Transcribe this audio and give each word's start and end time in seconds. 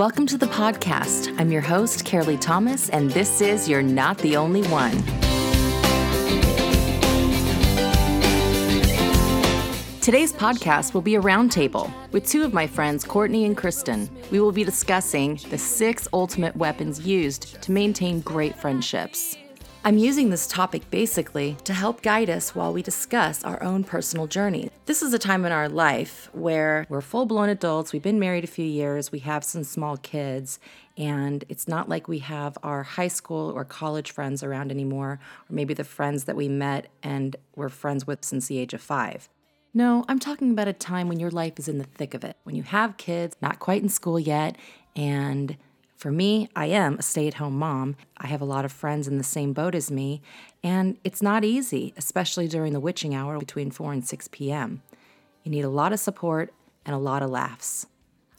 Welcome 0.00 0.26
to 0.28 0.38
the 0.38 0.46
podcast. 0.46 1.38
I'm 1.38 1.52
your 1.52 1.60
host, 1.60 2.06
Carolee 2.06 2.40
Thomas, 2.40 2.88
and 2.88 3.10
this 3.10 3.42
is 3.42 3.68
You're 3.68 3.82
Not 3.82 4.16
the 4.16 4.34
Only 4.34 4.62
One. 4.68 4.92
Today's 10.00 10.32
podcast 10.32 10.94
will 10.94 11.02
be 11.02 11.16
a 11.16 11.20
roundtable 11.20 11.92
with 12.12 12.26
two 12.26 12.44
of 12.44 12.54
my 12.54 12.66
friends, 12.66 13.04
Courtney 13.04 13.44
and 13.44 13.54
Kristen. 13.54 14.08
We 14.30 14.40
will 14.40 14.52
be 14.52 14.64
discussing 14.64 15.38
the 15.50 15.58
six 15.58 16.08
ultimate 16.14 16.56
weapons 16.56 17.06
used 17.06 17.60
to 17.60 17.70
maintain 17.70 18.22
great 18.22 18.56
friendships. 18.56 19.36
I'm 19.82 19.96
using 19.96 20.28
this 20.28 20.46
topic 20.46 20.90
basically 20.90 21.56
to 21.64 21.72
help 21.72 22.02
guide 22.02 22.28
us 22.28 22.54
while 22.54 22.70
we 22.70 22.82
discuss 22.82 23.42
our 23.44 23.62
own 23.62 23.82
personal 23.82 24.26
journey. 24.26 24.70
This 24.84 25.00
is 25.00 25.14
a 25.14 25.18
time 25.18 25.46
in 25.46 25.52
our 25.52 25.70
life 25.70 26.28
where 26.34 26.84
we're 26.90 27.00
full 27.00 27.24
blown 27.24 27.48
adults, 27.48 27.90
we've 27.90 28.02
been 28.02 28.18
married 28.18 28.44
a 28.44 28.46
few 28.46 28.64
years, 28.64 29.10
we 29.10 29.20
have 29.20 29.42
some 29.42 29.64
small 29.64 29.96
kids, 29.96 30.58
and 30.98 31.46
it's 31.48 31.66
not 31.66 31.88
like 31.88 32.08
we 32.08 32.18
have 32.18 32.58
our 32.62 32.82
high 32.82 33.08
school 33.08 33.50
or 33.52 33.64
college 33.64 34.10
friends 34.10 34.42
around 34.42 34.70
anymore, 34.70 35.18
or 35.48 35.54
maybe 35.54 35.72
the 35.72 35.82
friends 35.82 36.24
that 36.24 36.36
we 36.36 36.46
met 36.46 36.88
and 37.02 37.36
were 37.56 37.70
friends 37.70 38.06
with 38.06 38.22
since 38.22 38.48
the 38.48 38.58
age 38.58 38.74
of 38.74 38.82
five. 38.82 39.30
No, 39.72 40.04
I'm 40.08 40.18
talking 40.18 40.50
about 40.50 40.68
a 40.68 40.74
time 40.74 41.08
when 41.08 41.20
your 41.20 41.30
life 41.30 41.58
is 41.58 41.68
in 41.68 41.78
the 41.78 41.84
thick 41.84 42.12
of 42.12 42.22
it, 42.22 42.36
when 42.42 42.54
you 42.54 42.64
have 42.64 42.98
kids, 42.98 43.34
not 43.40 43.60
quite 43.60 43.82
in 43.82 43.88
school 43.88 44.20
yet, 44.20 44.56
and 44.94 45.56
for 46.00 46.10
me, 46.10 46.48
I 46.56 46.64
am 46.64 46.96
a 46.98 47.02
stay 47.02 47.28
at 47.28 47.34
home 47.34 47.58
mom. 47.58 47.94
I 48.16 48.26
have 48.26 48.40
a 48.40 48.46
lot 48.46 48.64
of 48.64 48.72
friends 48.72 49.06
in 49.06 49.18
the 49.18 49.22
same 49.22 49.52
boat 49.52 49.74
as 49.74 49.90
me, 49.90 50.22
and 50.64 50.96
it's 51.04 51.20
not 51.20 51.44
easy, 51.44 51.92
especially 51.94 52.48
during 52.48 52.72
the 52.72 52.80
witching 52.80 53.14
hour 53.14 53.38
between 53.38 53.70
4 53.70 53.92
and 53.92 54.06
6 54.06 54.28
p.m. 54.28 54.80
You 55.44 55.50
need 55.50 55.66
a 55.66 55.68
lot 55.68 55.92
of 55.92 56.00
support 56.00 56.54
and 56.86 56.96
a 56.96 56.98
lot 56.98 57.22
of 57.22 57.28
laughs. 57.28 57.86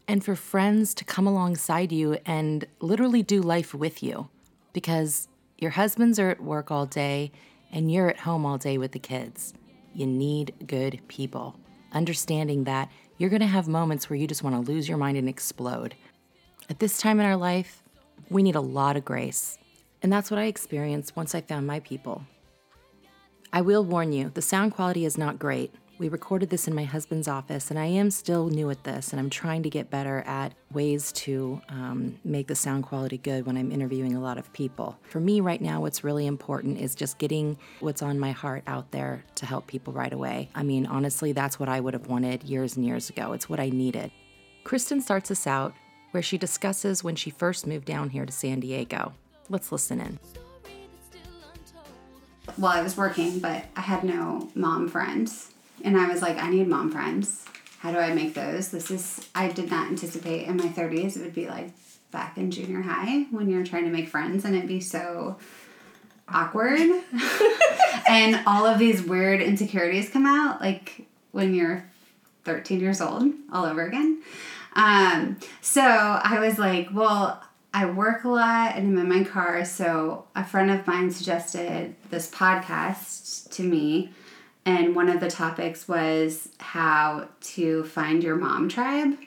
And 0.07 0.25
for 0.25 0.35
friends 0.35 0.95
to 0.95 1.05
come 1.05 1.27
alongside 1.27 1.91
you 1.91 2.17
and 2.25 2.65
literally 2.79 3.21
do 3.21 3.43
life 3.43 3.75
with 3.75 4.01
you 4.01 4.29
because 4.73 5.27
your 5.59 5.71
husbands 5.71 6.17
are 6.17 6.31
at 6.31 6.41
work 6.41 6.71
all 6.71 6.87
day 6.87 7.31
and 7.71 7.91
you're 7.91 8.09
at 8.09 8.21
home 8.21 8.43
all 8.43 8.57
day 8.57 8.79
with 8.79 8.91
the 8.91 8.97
kids. 8.97 9.53
You 9.93 10.07
need 10.07 10.55
good 10.65 10.99
people. 11.07 11.59
Understanding 11.93 12.63
that 12.63 12.89
you're 13.19 13.29
going 13.29 13.41
to 13.41 13.45
have 13.45 13.67
moments 13.67 14.09
where 14.09 14.17
you 14.17 14.25
just 14.25 14.41
want 14.41 14.55
to 14.55 14.71
lose 14.71 14.89
your 14.89 14.97
mind 14.97 15.15
and 15.15 15.29
explode. 15.29 15.93
At 16.71 16.79
this 16.79 16.99
time 16.99 17.19
in 17.19 17.25
our 17.25 17.35
life, 17.35 17.83
we 18.29 18.41
need 18.41 18.55
a 18.55 18.61
lot 18.61 18.95
of 18.95 19.03
grace. 19.03 19.57
And 20.01 20.09
that's 20.09 20.31
what 20.31 20.39
I 20.39 20.45
experienced 20.45 21.17
once 21.17 21.35
I 21.35 21.41
found 21.41 21.67
my 21.67 21.81
people. 21.81 22.25
I 23.51 23.59
will 23.59 23.83
warn 23.83 24.13
you, 24.13 24.31
the 24.33 24.41
sound 24.41 24.71
quality 24.71 25.03
is 25.03 25.17
not 25.17 25.37
great. 25.37 25.75
We 25.99 26.07
recorded 26.07 26.49
this 26.49 26.69
in 26.69 26.73
my 26.73 26.85
husband's 26.85 27.27
office, 27.27 27.71
and 27.71 27.77
I 27.77 27.87
am 27.87 28.09
still 28.09 28.47
new 28.47 28.69
at 28.69 28.85
this, 28.85 29.11
and 29.11 29.19
I'm 29.19 29.29
trying 29.29 29.63
to 29.63 29.69
get 29.69 29.89
better 29.89 30.19
at 30.19 30.53
ways 30.71 31.11
to 31.11 31.61
um, 31.67 32.17
make 32.23 32.47
the 32.47 32.55
sound 32.55 32.85
quality 32.85 33.17
good 33.17 33.45
when 33.45 33.57
I'm 33.57 33.69
interviewing 33.73 34.15
a 34.15 34.21
lot 34.21 34.37
of 34.37 34.53
people. 34.53 34.97
For 35.09 35.19
me, 35.19 35.41
right 35.41 35.61
now, 35.61 35.81
what's 35.81 36.05
really 36.05 36.25
important 36.25 36.79
is 36.79 36.95
just 36.95 37.17
getting 37.17 37.57
what's 37.81 38.01
on 38.01 38.17
my 38.17 38.31
heart 38.31 38.63
out 38.65 38.91
there 38.91 39.25
to 39.35 39.45
help 39.45 39.67
people 39.67 39.91
right 39.91 40.13
away. 40.13 40.49
I 40.55 40.63
mean, 40.63 40.85
honestly, 40.85 41.33
that's 41.33 41.59
what 41.59 41.67
I 41.67 41.81
would 41.81 41.93
have 41.93 42.07
wanted 42.07 42.43
years 42.43 42.77
and 42.77 42.85
years 42.85 43.09
ago. 43.09 43.33
It's 43.33 43.49
what 43.49 43.59
I 43.59 43.67
needed. 43.67 44.09
Kristen 44.63 45.01
starts 45.01 45.31
us 45.31 45.45
out 45.45 45.73
where 46.11 46.23
she 46.23 46.37
discusses 46.37 47.03
when 47.03 47.15
she 47.15 47.29
first 47.29 47.65
moved 47.65 47.85
down 47.85 48.09
here 48.09 48.25
to 48.25 48.31
San 48.31 48.59
Diego. 48.59 49.13
Let's 49.49 49.71
listen 49.71 49.99
in. 49.99 50.19
Well, 52.57 52.71
I 52.71 52.81
was 52.81 52.97
working, 52.97 53.39
but 53.39 53.65
I 53.75 53.81
had 53.81 54.03
no 54.03 54.49
mom 54.55 54.87
friends. 54.87 55.51
And 55.83 55.97
I 55.97 56.07
was 56.07 56.21
like, 56.21 56.37
I 56.37 56.49
need 56.49 56.67
mom 56.67 56.91
friends. 56.91 57.45
How 57.79 57.91
do 57.91 57.97
I 57.97 58.13
make 58.13 58.33
those? 58.33 58.69
This 58.69 58.91
is, 58.91 59.27
I 59.33 59.47
did 59.47 59.71
not 59.71 59.87
anticipate 59.87 60.47
in 60.47 60.57
my 60.57 60.67
30s 60.67 61.17
it 61.17 61.21
would 61.21 61.33
be 61.33 61.47
like 61.47 61.69
back 62.11 62.37
in 62.37 62.51
junior 62.51 62.81
high 62.81 63.23
when 63.31 63.49
you're 63.49 63.65
trying 63.65 63.85
to 63.85 63.89
make 63.89 64.07
friends 64.07 64.45
and 64.45 64.55
it'd 64.55 64.67
be 64.67 64.81
so 64.81 65.37
awkward. 66.27 66.79
and 68.09 68.41
all 68.45 68.65
of 68.65 68.77
these 68.77 69.01
weird 69.01 69.41
insecurities 69.41 70.09
come 70.09 70.25
out, 70.25 70.61
like 70.61 71.07
when 71.31 71.53
you're 71.53 71.89
13 72.43 72.79
years 72.79 73.01
old, 73.01 73.31
all 73.51 73.65
over 73.65 73.85
again. 73.85 74.21
Um, 74.75 75.37
so 75.61 75.81
I 75.81 76.39
was 76.39 76.57
like, 76.57 76.89
well, 76.93 77.43
I 77.73 77.85
work 77.85 78.23
a 78.23 78.29
lot 78.29 78.75
and 78.75 78.87
I'm 78.87 79.11
in 79.11 79.19
my 79.19 79.23
car. 79.23 79.63
So 79.65 80.25
a 80.35 80.43
friend 80.43 80.71
of 80.71 80.85
mine 80.87 81.11
suggested 81.11 81.95
this 82.09 82.29
podcast 82.29 83.49
to 83.51 83.63
me. 83.63 84.11
And 84.65 84.95
one 84.95 85.09
of 85.09 85.19
the 85.19 85.29
topics 85.29 85.87
was 85.87 86.49
how 86.59 87.27
to 87.41 87.83
find 87.85 88.23
your 88.23 88.35
mom 88.35 88.69
tribe. 88.69 89.17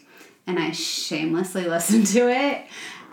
And 0.46 0.58
I 0.58 0.70
shamelessly 0.72 1.64
listened 1.68 2.06
to 2.08 2.28
it. 2.28 2.66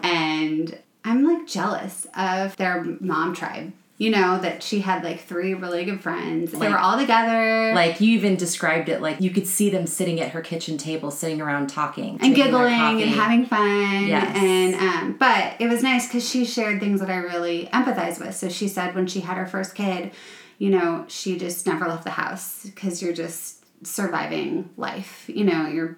And 0.03 0.77
I'm 1.03 1.25
like 1.25 1.47
jealous 1.47 2.05
of 2.15 2.55
their 2.57 2.83
mom 2.99 3.33
tribe 3.33 3.73
you 4.01 4.09
know, 4.09 4.39
that 4.39 4.63
she 4.63 4.79
had 4.79 5.03
like 5.03 5.19
three 5.19 5.53
really 5.53 5.85
good 5.85 6.01
friends. 6.01 6.53
Like, 6.53 6.61
they 6.63 6.69
were 6.69 6.79
all 6.79 6.97
together. 6.97 7.71
Like 7.75 8.01
you 8.01 8.17
even 8.17 8.35
described 8.35 8.89
it 8.89 8.99
like 8.99 9.21
you 9.21 9.29
could 9.29 9.45
see 9.45 9.69
them 9.69 9.85
sitting 9.85 10.19
at 10.19 10.31
her 10.31 10.41
kitchen 10.41 10.79
table, 10.79 11.11
sitting 11.11 11.39
around 11.39 11.67
talking 11.67 12.17
and 12.19 12.33
giggling 12.33 12.73
and 12.99 13.11
having 13.11 13.45
fun. 13.45 14.07
Yes. 14.07 14.35
And 14.35 14.73
um, 14.73 15.17
but 15.19 15.53
it 15.59 15.67
was 15.67 15.83
nice 15.83 16.07
because 16.07 16.27
she 16.27 16.45
shared 16.45 16.79
things 16.79 16.99
that 16.99 17.11
I 17.11 17.17
really 17.17 17.69
empathize 17.71 18.19
with. 18.19 18.33
So 18.35 18.49
she 18.49 18.67
said 18.67 18.95
when 18.95 19.05
she 19.05 19.19
had 19.19 19.37
her 19.37 19.45
first 19.45 19.75
kid, 19.75 20.09
you 20.57 20.71
know, 20.71 21.05
she 21.07 21.37
just 21.37 21.67
never 21.67 21.87
left 21.87 22.03
the 22.03 22.09
house 22.09 22.65
because 22.65 23.03
you're 23.03 23.13
just 23.13 23.60
surviving 23.83 24.69
life. 24.77 25.25
You 25.27 25.43
know, 25.45 25.67
you're 25.67 25.97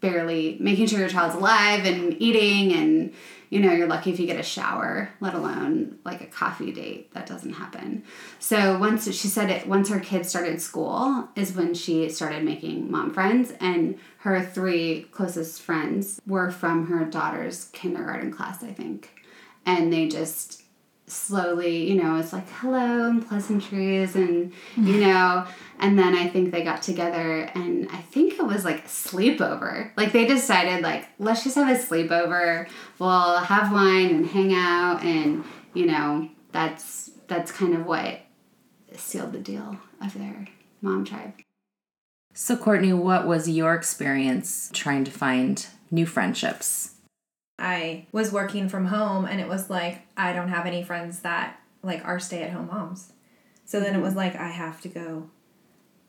barely 0.00 0.56
making 0.60 0.86
sure 0.86 1.00
your 1.00 1.08
child's 1.08 1.34
alive 1.34 1.84
and 1.84 2.20
eating 2.20 2.72
and 2.72 3.12
you 3.52 3.60
know, 3.60 3.70
you're 3.70 3.86
lucky 3.86 4.10
if 4.10 4.18
you 4.18 4.26
get 4.26 4.40
a 4.40 4.42
shower, 4.42 5.10
let 5.20 5.34
alone 5.34 5.98
like 6.06 6.22
a 6.22 6.26
coffee 6.26 6.72
date. 6.72 7.12
That 7.12 7.26
doesn't 7.26 7.52
happen. 7.52 8.02
So 8.38 8.78
once 8.78 9.04
she 9.14 9.28
said 9.28 9.50
it, 9.50 9.66
once 9.66 9.90
her 9.90 10.00
kids 10.00 10.30
started 10.30 10.62
school 10.62 11.28
is 11.36 11.54
when 11.54 11.74
she 11.74 12.08
started 12.08 12.44
making 12.44 12.90
mom 12.90 13.12
friends, 13.12 13.52
and 13.60 13.98
her 14.20 14.42
three 14.42 15.02
closest 15.12 15.60
friends 15.60 16.18
were 16.26 16.50
from 16.50 16.86
her 16.86 17.04
daughter's 17.04 17.66
kindergarten 17.74 18.30
class, 18.30 18.64
I 18.64 18.72
think, 18.72 19.10
and 19.66 19.92
they 19.92 20.08
just 20.08 20.61
slowly, 21.12 21.88
you 21.88 22.02
know, 22.02 22.16
it's 22.16 22.32
like 22.32 22.48
hello 22.48 23.08
and 23.08 23.26
pleasantries 23.26 24.14
and 24.14 24.52
mm-hmm. 24.52 24.86
you 24.86 25.00
know, 25.00 25.46
and 25.78 25.98
then 25.98 26.14
I 26.14 26.28
think 26.28 26.50
they 26.50 26.64
got 26.64 26.82
together 26.82 27.50
and 27.54 27.88
I 27.90 27.98
think 27.98 28.34
it 28.34 28.42
was 28.42 28.64
like 28.64 28.84
a 28.84 28.88
sleepover. 28.88 29.90
Like 29.96 30.12
they 30.12 30.26
decided 30.26 30.82
like 30.82 31.08
let's 31.18 31.44
just 31.44 31.56
have 31.56 31.68
a 31.68 31.80
sleepover. 31.80 32.68
We'll 32.98 33.38
have 33.38 33.72
wine 33.72 34.10
and 34.10 34.26
hang 34.26 34.54
out 34.54 35.02
and 35.04 35.44
you 35.74 35.86
know, 35.86 36.28
that's 36.52 37.10
that's 37.28 37.52
kind 37.52 37.74
of 37.74 37.86
what 37.86 38.20
sealed 38.96 39.32
the 39.32 39.38
deal 39.38 39.78
of 40.00 40.14
their 40.14 40.48
mom 40.80 41.04
tribe. 41.04 41.34
So 42.34 42.56
Courtney, 42.56 42.92
what 42.92 43.26
was 43.26 43.48
your 43.48 43.74
experience 43.74 44.70
trying 44.72 45.04
to 45.04 45.10
find 45.10 45.66
new 45.90 46.06
friendships? 46.06 46.91
I 47.62 48.06
was 48.12 48.32
working 48.32 48.68
from 48.68 48.86
home 48.86 49.24
and 49.24 49.40
it 49.40 49.48
was 49.48 49.70
like 49.70 50.02
I 50.16 50.32
don't 50.32 50.48
have 50.48 50.66
any 50.66 50.82
friends 50.82 51.20
that 51.20 51.60
like 51.82 52.04
are 52.04 52.18
stay 52.18 52.42
at 52.42 52.50
home 52.50 52.66
moms. 52.66 53.12
So 53.64 53.80
then 53.80 53.90
it 53.90 53.92
mm-hmm. 53.94 54.02
was 54.02 54.14
like 54.14 54.36
I 54.36 54.48
have 54.48 54.80
to 54.82 54.88
go 54.88 55.30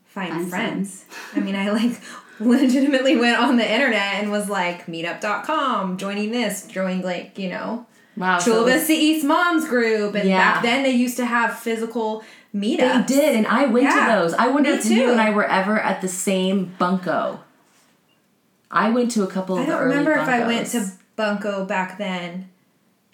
find, 0.05 0.33
find 0.33 0.49
friends. 0.49 1.05
I 1.33 1.39
mean, 1.39 1.55
I 1.55 1.69
like 1.71 2.01
legitimately 2.39 3.15
went 3.17 3.39
on 3.39 3.57
the 3.57 3.71
internet 3.71 4.15
and 4.15 4.31
was 4.31 4.49
like 4.49 4.87
meetup.com, 4.87 5.97
joining 5.97 6.31
this, 6.31 6.67
joined 6.67 7.03
like, 7.03 7.37
you 7.37 7.49
know, 7.49 7.85
Wow. 8.15 8.39
Chula 8.39 8.57
so 8.57 8.65
Vista 8.65 8.93
East 8.93 9.25
Moms 9.25 9.67
group. 9.67 10.15
And 10.15 10.29
yeah. 10.29 10.37
back 10.37 10.63
then 10.63 10.83
they 10.83 10.91
used 10.91 11.17
to 11.17 11.25
have 11.25 11.57
physical 11.57 12.23
meetups. 12.53 13.07
They 13.07 13.15
did, 13.15 13.35
and 13.35 13.47
I 13.47 13.65
went 13.65 13.85
yeah, 13.85 14.05
to 14.05 14.21
those. 14.21 14.33
I 14.35 14.47
wonder 14.47 14.69
if 14.71 14.85
you 14.85 15.11
and 15.11 15.19
I 15.19 15.31
were 15.31 15.45
ever 15.45 15.79
at 15.79 16.01
the 16.01 16.07
same 16.07 16.75
bunko. 16.77 17.39
I 18.69 18.89
went 18.89 19.11
to 19.11 19.23
a 19.23 19.27
couple 19.27 19.57
of 19.57 19.63
I 19.63 19.65
don't 19.65 19.83
remember 19.83 20.11
if 20.13 20.27
I 20.27 20.45
went 20.45 20.67
to 20.69 20.91
Bunko 21.15 21.65
back 21.65 21.97
then. 21.97 22.49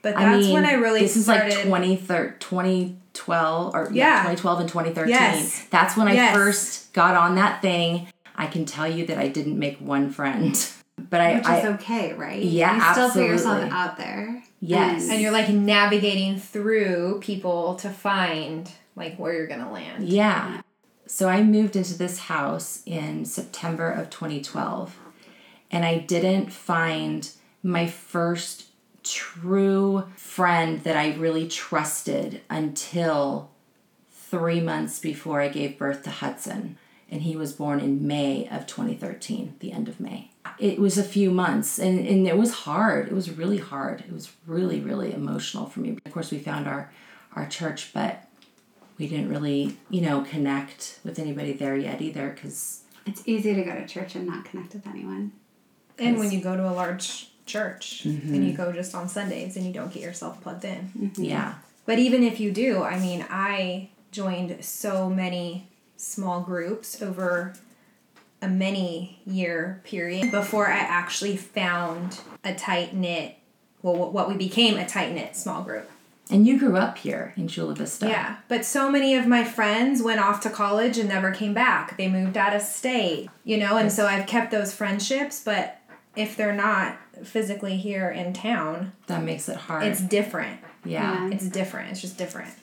But 0.01 0.15
that's 0.15 0.25
I 0.25 0.37
mean, 0.37 0.53
when 0.53 0.65
I 0.65 0.73
really 0.73 1.01
this 1.01 1.21
started. 1.23 1.47
is 1.49 1.65
like 2.09 2.39
2012 2.39 3.75
or 3.75 3.89
yeah, 3.91 4.21
2012 4.21 4.59
and 4.61 4.69
2013. 4.69 5.09
Yes. 5.09 5.65
That's 5.69 5.97
when 5.97 6.07
I 6.07 6.13
yes. 6.13 6.33
first 6.33 6.93
got 6.93 7.15
on 7.15 7.35
that 7.35 7.61
thing. 7.61 8.07
I 8.35 8.47
can 8.47 8.65
tell 8.65 8.87
you 8.87 9.05
that 9.07 9.17
I 9.17 9.27
didn't 9.27 9.59
make 9.59 9.77
one 9.79 10.09
friend. 10.09 10.55
But 11.09 11.21
I 11.21 11.35
Which 11.35 11.43
is 11.43 11.49
I, 11.49 11.67
okay, 11.75 12.11
right? 12.11 12.43
Yeah. 12.43 12.75
You 12.75 12.81
still 12.81 13.05
absolutely. 13.05 13.21
put 13.21 13.31
yourself 13.31 13.71
out 13.71 13.97
there. 13.97 14.43
Yes. 14.59 15.03
And, 15.03 15.13
and 15.13 15.21
you're 15.21 15.31
like 15.31 15.47
navigating 15.47 16.37
through 16.37 17.19
people 17.21 17.75
to 17.75 17.89
find 17.89 18.69
like 18.97 19.15
where 19.15 19.33
you're 19.33 19.47
gonna 19.47 19.71
land. 19.71 20.09
Yeah. 20.09 20.61
So 21.05 21.29
I 21.29 21.41
moved 21.41 21.75
into 21.75 21.97
this 21.97 22.19
house 22.19 22.83
in 22.85 23.23
September 23.23 23.89
of 23.89 24.09
2012 24.09 24.95
and 25.71 25.85
I 25.85 25.99
didn't 25.99 26.51
find 26.51 27.31
my 27.63 27.87
first 27.87 28.65
true 29.03 30.05
friend 30.15 30.83
that 30.83 30.95
I 30.95 31.15
really 31.15 31.47
trusted 31.47 32.41
until 32.49 33.51
three 34.11 34.61
months 34.61 34.99
before 34.99 35.41
I 35.41 35.47
gave 35.47 35.77
birth 35.77 36.03
to 36.03 36.09
Hudson. 36.09 36.77
And 37.11 37.23
he 37.23 37.35
was 37.35 37.53
born 37.53 37.79
in 37.79 38.05
May 38.05 38.47
of 38.49 38.67
2013, 38.67 39.55
the 39.59 39.71
end 39.71 39.87
of 39.87 39.99
May. 39.99 40.31
it 40.59 40.77
was 40.77 40.97
a 40.97 41.03
few 41.03 41.31
months 41.31 41.79
and, 41.79 42.05
and 42.05 42.27
it 42.27 42.37
was 42.37 42.53
hard. 42.53 43.07
It 43.07 43.13
was 43.13 43.31
really 43.31 43.57
hard. 43.57 44.01
It 44.01 44.11
was 44.11 44.31
really, 44.45 44.79
really 44.79 45.13
emotional 45.13 45.65
for 45.65 45.79
me. 45.79 45.97
Of 46.05 46.13
course, 46.13 46.29
we 46.29 46.37
found 46.37 46.67
our, 46.67 46.91
our 47.35 47.47
church, 47.47 47.91
but 47.93 48.27
we 48.99 49.07
didn't 49.07 49.29
really, 49.29 49.77
you 49.89 50.01
know, 50.01 50.21
connect 50.21 50.99
with 51.03 51.17
anybody 51.17 51.53
there 51.53 51.75
yet 51.75 52.01
either 52.01 52.29
because 52.29 52.83
it's 53.05 53.23
easy 53.25 53.55
to 53.55 53.63
go 53.63 53.73
to 53.73 53.87
church 53.87 54.15
and 54.15 54.27
not 54.27 54.45
connect 54.45 54.73
with 54.73 54.85
anyone. 54.85 55.31
And 55.97 56.19
when 56.19 56.31
you 56.31 56.41
go 56.41 56.55
to 56.55 56.69
a 56.69 56.71
large 56.71 57.28
church 57.49 58.03
mm-hmm. 58.05 58.33
and 58.33 58.47
you 58.47 58.53
go 58.53 58.71
just 58.71 58.95
on 58.95 59.09
Sundays 59.09 59.57
and 59.57 59.65
you 59.65 59.73
don't 59.73 59.91
get 59.91 60.03
yourself 60.03 60.41
plugged 60.41 60.63
in. 60.63 60.91
Mm-hmm. 60.97 61.23
Yeah. 61.23 61.55
But 61.85 61.99
even 61.99 62.23
if 62.23 62.39
you 62.39 62.51
do, 62.51 62.83
I 62.83 62.99
mean, 62.99 63.25
I 63.29 63.89
joined 64.11 64.63
so 64.63 65.09
many 65.09 65.67
small 65.97 66.41
groups 66.41 67.01
over 67.01 67.53
a 68.41 68.47
many 68.47 69.19
year 69.25 69.81
period 69.83 70.31
before 70.31 70.67
I 70.67 70.77
actually 70.77 71.35
found 71.35 72.19
a 72.43 72.53
tight 72.53 72.93
knit, 72.93 73.35
well, 73.81 74.11
what 74.11 74.29
we 74.29 74.35
became 74.35 74.77
a 74.77 74.87
tight 74.87 75.13
knit 75.13 75.35
small 75.35 75.63
group. 75.63 75.89
And 76.31 76.45
you 76.45 76.59
grew 76.59 76.77
up 76.77 76.99
here 76.99 77.33
in 77.35 77.47
Chula 77.47 77.73
Vista. 77.73 78.07
Yeah, 78.07 78.37
but 78.47 78.63
so 78.63 78.91
many 78.91 79.15
of 79.15 79.25
my 79.25 79.43
friends 79.43 80.03
went 80.03 80.19
off 80.19 80.41
to 80.41 80.49
college 80.49 80.99
and 80.99 81.09
never 81.09 81.31
came 81.31 81.55
back. 81.55 81.97
They 81.97 82.07
moved 82.07 82.37
out 82.37 82.55
of 82.55 82.61
state, 82.61 83.29
you 83.43 83.57
know, 83.57 83.77
and 83.77 83.91
so 83.91 84.05
I've 84.05 84.27
kept 84.27 84.51
those 84.51 84.73
friendships, 84.73 85.41
but 85.43 85.81
if 86.15 86.37
they're 86.37 86.53
not 86.53 86.97
physically 87.23 87.77
here 87.77 88.09
in 88.09 88.33
town, 88.33 88.93
that 89.07 89.23
makes 89.23 89.49
it 89.49 89.57
hard. 89.57 89.83
It's 89.83 90.01
different. 90.01 90.59
Yeah. 90.85 91.27
yeah. 91.27 91.33
It's 91.33 91.47
different. 91.47 91.91
It's 91.91 92.01
just 92.01 92.17
different. 92.17 92.53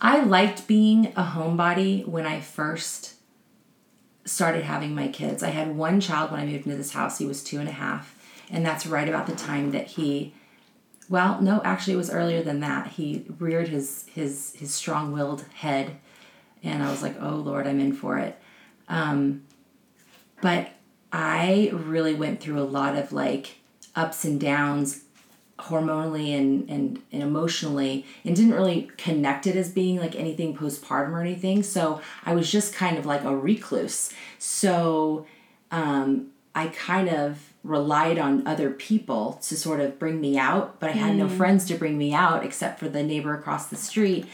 I 0.00 0.22
liked 0.22 0.66
being 0.66 1.06
a 1.16 1.22
homebody 1.22 2.06
when 2.06 2.26
I 2.26 2.40
first 2.40 3.14
started 4.24 4.64
having 4.64 4.94
my 4.94 5.08
kids. 5.08 5.42
I 5.42 5.50
had 5.50 5.76
one 5.76 6.00
child 6.00 6.30
when 6.30 6.40
I 6.40 6.46
moved 6.46 6.66
into 6.66 6.76
this 6.76 6.92
house. 6.92 7.18
He 7.18 7.26
was 7.26 7.42
two 7.44 7.60
and 7.60 7.68
a 7.68 7.72
half. 7.72 8.14
And 8.50 8.64
that's 8.64 8.86
right 8.86 9.08
about 9.08 9.26
the 9.26 9.34
time 9.34 9.70
that 9.70 9.86
he, 9.86 10.34
well, 11.08 11.40
no, 11.40 11.62
actually, 11.64 11.94
it 11.94 11.98
was 11.98 12.10
earlier 12.10 12.42
than 12.42 12.60
that. 12.60 12.88
He 12.88 13.24
reared 13.38 13.68
his, 13.68 14.06
his, 14.12 14.54
his 14.56 14.74
strong 14.74 15.12
willed 15.12 15.44
head. 15.54 15.98
And 16.62 16.82
I 16.82 16.90
was 16.90 17.02
like, 17.02 17.16
oh, 17.20 17.36
Lord, 17.36 17.66
I'm 17.66 17.80
in 17.80 17.92
for 17.92 18.18
it. 18.18 18.38
Um, 18.88 19.44
but 20.40 20.70
I 21.12 21.70
really 21.72 22.14
went 22.14 22.40
through 22.40 22.60
a 22.60 22.64
lot 22.64 22.96
of 22.96 23.12
like 23.12 23.58
ups 23.96 24.24
and 24.24 24.40
downs 24.40 25.04
hormonally 25.58 26.36
and, 26.36 26.68
and, 26.68 27.00
and 27.12 27.22
emotionally 27.22 28.04
and 28.24 28.34
didn't 28.34 28.54
really 28.54 28.90
connect 28.96 29.46
it 29.46 29.56
as 29.56 29.70
being 29.70 29.98
like 29.98 30.16
anything 30.16 30.56
postpartum 30.56 31.12
or 31.12 31.20
anything. 31.20 31.62
So 31.62 32.00
I 32.24 32.34
was 32.34 32.50
just 32.50 32.74
kind 32.74 32.98
of 32.98 33.06
like 33.06 33.22
a 33.24 33.36
recluse. 33.36 34.12
So 34.38 35.26
um, 35.70 36.30
I 36.54 36.68
kind 36.68 37.08
of 37.08 37.52
relied 37.62 38.18
on 38.18 38.46
other 38.46 38.70
people 38.70 39.38
to 39.42 39.56
sort 39.56 39.80
of 39.80 39.98
bring 39.98 40.20
me 40.20 40.36
out, 40.36 40.80
but 40.80 40.90
I 40.90 40.92
had 40.92 41.14
mm. 41.14 41.18
no 41.18 41.28
friends 41.28 41.64
to 41.66 41.76
bring 41.76 41.96
me 41.96 42.12
out 42.12 42.44
except 42.44 42.78
for 42.78 42.88
the 42.88 43.02
neighbor 43.02 43.34
across 43.34 43.66
the 43.66 43.76
street. 43.76 44.26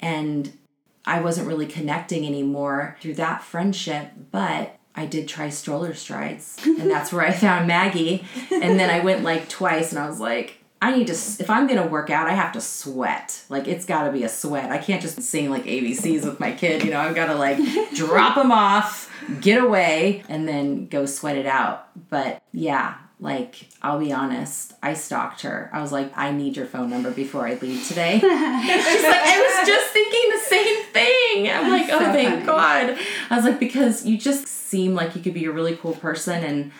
And 0.00 0.56
I 1.04 1.20
wasn't 1.20 1.48
really 1.48 1.66
connecting 1.66 2.26
anymore 2.26 2.96
through 3.00 3.14
that 3.14 3.42
friendship, 3.42 4.10
but 4.30 4.77
I 4.98 5.06
did 5.06 5.28
try 5.28 5.48
stroller 5.48 5.94
strides, 5.94 6.58
and 6.64 6.90
that's 6.90 7.12
where 7.12 7.24
I 7.24 7.30
found 7.30 7.68
Maggie. 7.68 8.24
And 8.50 8.80
then 8.80 8.90
I 8.90 8.98
went 8.98 9.22
like 9.22 9.48
twice, 9.48 9.92
and 9.92 9.98
I 10.00 10.08
was 10.08 10.18
like, 10.18 10.58
I 10.82 10.96
need 10.96 11.06
to, 11.06 11.12
if 11.12 11.48
I'm 11.48 11.68
gonna 11.68 11.86
work 11.86 12.10
out, 12.10 12.26
I 12.26 12.32
have 12.32 12.52
to 12.54 12.60
sweat. 12.60 13.42
Like, 13.48 13.68
it's 13.68 13.84
gotta 13.84 14.10
be 14.10 14.24
a 14.24 14.28
sweat. 14.28 14.72
I 14.72 14.78
can't 14.78 15.00
just 15.00 15.22
sing 15.22 15.50
like 15.50 15.64
ABCs 15.64 16.24
with 16.24 16.40
my 16.40 16.50
kid, 16.50 16.82
you 16.82 16.90
know, 16.90 16.98
I've 16.98 17.14
gotta 17.14 17.36
like 17.36 17.58
drop 17.94 18.34
them 18.34 18.50
off, 18.50 19.08
get 19.40 19.62
away, 19.62 20.24
and 20.28 20.48
then 20.48 20.86
go 20.86 21.06
sweat 21.06 21.36
it 21.36 21.46
out. 21.46 21.88
But 22.10 22.42
yeah, 22.52 22.96
like, 23.20 23.68
I'll 23.82 23.98
be 23.98 24.12
honest, 24.12 24.74
I 24.82 24.94
stalked 24.94 25.42
her. 25.42 25.70
I 25.72 25.82
was 25.82 25.90
like, 25.90 26.16
I 26.16 26.30
need 26.30 26.56
your 26.56 26.66
phone 26.66 26.88
number 26.88 27.10
before 27.10 27.46
I 27.46 27.54
leave 27.54 27.86
today. 27.86 28.18
She's 28.20 28.22
like, 28.22 28.32
I 28.32 29.58
was 29.60 29.68
just 29.68 29.92
thinking 29.92 30.30
the 30.30 30.38
same 30.38 30.84
thing. 30.92 31.50
I'm 31.50 31.70
like, 31.70 31.88
oh, 31.90 31.98
so 31.98 32.12
thank 32.12 32.28
funny. 32.28 32.46
God. 32.46 32.98
I 33.30 33.36
was 33.36 33.44
like, 33.44 33.58
because 33.58 34.06
you 34.06 34.18
just 34.18 34.46
seem 34.46 34.94
like 34.94 35.16
you 35.16 35.22
could 35.22 35.34
be 35.34 35.46
a 35.46 35.50
really 35.50 35.76
cool 35.76 35.94
person 35.94 36.44
and 36.44 36.70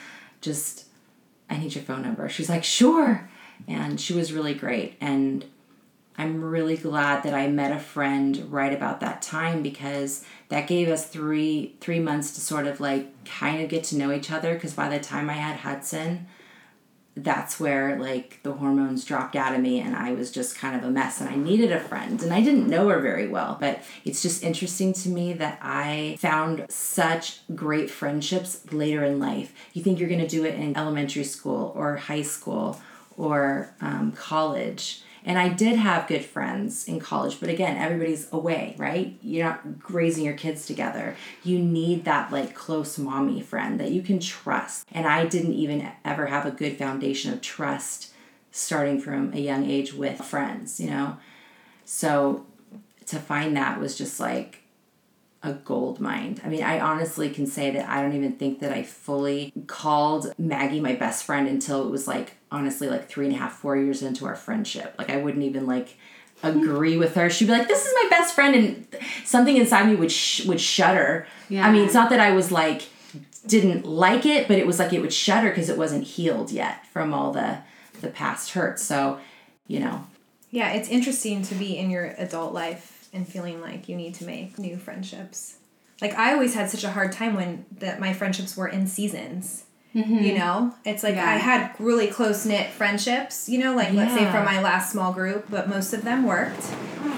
just, 0.40 0.87
I 1.50 1.58
need 1.58 1.75
your 1.75 1.85
phone 1.85 2.02
number. 2.02 2.29
She's 2.29 2.49
like, 2.49 2.64
sure 2.64 3.29
and 3.67 4.00
she 4.00 4.12
was 4.12 4.32
really 4.32 4.55
great 4.55 4.96
and 5.00 5.44
I'm 6.17 6.43
really 6.43 6.76
glad 6.76 7.23
that 7.23 7.35
I 7.35 7.49
met 7.49 7.73
a 7.73 7.79
friend 7.79 8.50
right 8.50 8.73
about 8.73 9.00
that 9.00 9.23
time 9.23 9.62
because 9.62 10.25
that 10.49 10.67
gave 10.67 10.89
us 10.89 11.06
three 11.06 11.77
three 11.81 12.00
months 12.00 12.33
to 12.35 12.41
sort 12.41 12.67
of 12.67 12.81
like 12.81 13.25
kind 13.25 13.62
of 13.62 13.69
get 13.69 13.85
to 13.85 13.97
know 13.97 14.12
each 14.12 14.31
other 14.31 14.55
because 14.55 14.75
by 14.75 14.89
the 14.89 14.99
time 14.99 15.29
I 15.29 15.35
had 15.35 15.59
Hudson 15.59 16.27
that's 17.23 17.59
where 17.59 17.99
like 17.99 18.39
the 18.43 18.53
hormones 18.53 19.05
dropped 19.05 19.35
out 19.35 19.55
of 19.55 19.61
me 19.61 19.81
and 19.81 19.97
I 19.97 20.12
was 20.12 20.31
just 20.31 20.56
kind 20.56 20.77
of 20.77 20.85
a 20.85 20.91
mess 20.91 21.21
and 21.21 21.29
I 21.29 21.35
needed 21.35 21.73
a 21.73 21.81
friend 21.81 22.23
and 22.23 22.33
I 22.33 22.41
didn't 22.41 22.69
know 22.69 22.89
her 22.89 23.00
very 23.00 23.27
well 23.27 23.56
but 23.61 23.83
it's 24.05 24.23
just 24.23 24.43
interesting 24.43 24.93
to 24.95 25.09
me 25.09 25.33
that 25.35 25.59
I 25.61 26.17
found 26.21 26.67
such 26.69 27.41
great 27.55 27.91
friendships 27.91 28.73
later 28.73 29.05
in 29.05 29.19
life. 29.19 29.53
You 29.73 29.83
think 29.83 29.99
you're 29.99 30.09
going 30.09 30.21
to 30.21 30.29
do 30.29 30.45
it 30.45 30.55
in 30.55 30.77
elementary 30.77 31.25
school 31.25 31.73
or 31.75 31.97
high 31.97 32.23
school 32.23 32.81
or 33.17 33.75
um, 33.81 34.12
college. 34.12 35.03
And 35.29 35.39
I 35.39 35.51
did 35.51 35.77
have 35.77 36.09
good 36.09 36.25
friends 36.25 36.89
in 36.89 37.01
college, 37.01 37.39
but 37.39 37.51
again, 37.51 37.77
everybody's 37.77 38.33
away, 38.33 38.75
right? 38.79 39.15
You're 39.21 39.45
not 39.45 39.61
raising 39.91 40.25
your 40.25 40.33
kids 40.33 40.65
together. 40.65 41.17
You 41.45 41.59
need 41.59 42.07
that 42.07 42.33
like 42.33 42.55
close 42.55 42.97
mommy 42.97 43.43
friend 43.43 43.79
that 43.79 43.91
you 43.91 44.01
can 44.01 44.21
trust. 44.21 44.87
And 44.91 45.07
I 45.07 45.27
didn't 45.27 45.53
even 45.53 45.87
ever 46.03 46.27
have 46.27 46.47
a 46.47 46.51
good 46.51 46.79
foundation 46.79 47.31
of 47.31 47.43
trust 47.43 48.15
starting 48.53 48.99
from 48.99 49.35
a 49.35 49.39
young 49.39 49.69
age 49.69 49.93
with 49.93 50.19
friends, 50.25 50.81
you 50.81 50.89
know? 50.89 51.19
So 51.85 52.47
to 53.05 53.19
find 53.19 53.55
that 53.55 53.79
was 53.79 53.99
just 53.99 54.19
like 54.19 54.63
a 55.43 55.52
gold 55.52 56.00
mine. 56.00 56.40
I 56.44 56.49
mean, 56.49 56.64
I 56.64 56.81
honestly 56.81 57.31
can 57.31 57.46
say 57.46 57.70
that 57.70 57.88
I 57.88 58.02
don't 58.02 58.14
even 58.14 58.32
think 58.32 58.58
that 58.61 58.73
I 58.73 58.82
fully 58.82 59.52
called 59.67 60.32
Maggie 60.37 60.81
my 60.81 60.94
best 60.94 61.25
friend 61.25 61.49
until 61.49 61.87
it 61.87 61.90
was 61.90 62.08
like 62.08 62.37
honestly 62.50 62.88
like 62.88 63.08
three 63.08 63.26
and 63.26 63.35
a 63.35 63.38
half, 63.38 63.52
four 63.52 63.76
years 63.76 64.02
into 64.02 64.26
our 64.26 64.35
friendship. 64.35 64.94
Like 64.99 65.11
I 65.11 65.17
wouldn't 65.17 65.44
even 65.44 65.67
like 65.67 65.96
agree 66.43 66.96
with 66.96 67.14
her. 67.14 67.31
She'd 67.31 67.46
be 67.46 67.52
like, 67.52 67.69
"This 67.69 67.87
is 67.87 67.94
my 68.02 68.08
best 68.11 68.35
friend," 68.35 68.55
and 68.55 68.87
something 69.25 69.56
inside 69.56 69.87
me 69.87 69.94
would 69.94 70.12
sh- 70.12 70.44
would 70.46 70.61
shudder. 70.61 71.26
Yeah. 71.49 71.67
I 71.67 71.73
mean, 71.73 71.85
it's 71.85 71.94
not 71.94 72.11
that 72.11 72.20
I 72.20 72.32
was 72.32 72.50
like 72.50 72.82
didn't 73.46 73.87
like 73.87 74.26
it, 74.26 74.46
but 74.49 74.58
it 74.58 74.67
was 74.67 74.79
like 74.79 74.93
it 74.93 75.00
would 75.00 75.12
shudder 75.12 75.49
because 75.49 75.69
it 75.69 75.79
wasn't 75.79 76.05
healed 76.05 76.50
yet 76.50 76.87
from 76.87 77.14
all 77.14 77.32
the 77.32 77.58
the 78.00 78.08
past 78.08 78.52
hurts. 78.52 78.82
So, 78.82 79.19
you 79.67 79.81
know. 79.81 80.06
Yeah, 80.50 80.71
it's 80.71 80.88
interesting 80.88 81.42
to 81.42 81.54
be 81.54 81.76
in 81.76 81.90
your 81.90 82.14
adult 82.16 82.54
life 82.54 82.98
and 83.12 83.27
feeling 83.27 83.61
like 83.61 83.88
you 83.88 83.97
need 83.97 84.15
to 84.15 84.25
make 84.25 84.59
new 84.59 84.77
friendships. 84.77 85.57
Like 86.00 86.15
I 86.15 86.33
always 86.33 86.55
had 86.55 86.71
such 86.71 86.85
a 86.85 86.91
hard 86.91 87.12
time 87.12 87.35
when 87.35 87.67
that 87.79 88.00
my 88.00 88.12
friendships 88.12 88.57
were 88.57 88.69
in 88.69 88.87
seasons. 88.87 89.65
Mm-hmm. 89.95 90.19
You 90.19 90.38
know, 90.38 90.75
it's 90.85 91.03
like 91.03 91.17
yeah. 91.17 91.29
I 91.29 91.37
had 91.37 91.75
really 91.79 92.09
close 92.09 92.45
knit 92.45 92.71
friendships. 92.71 93.49
You 93.49 93.59
know, 93.59 93.75
like 93.75 93.93
yeah. 93.93 94.00
let's 94.00 94.15
say 94.15 94.31
from 94.31 94.45
my 94.45 94.61
last 94.61 94.93
small 94.93 95.12
group, 95.12 95.47
but 95.50 95.69
most 95.69 95.93
of 95.93 96.05
them 96.05 96.25
worked. 96.25 96.62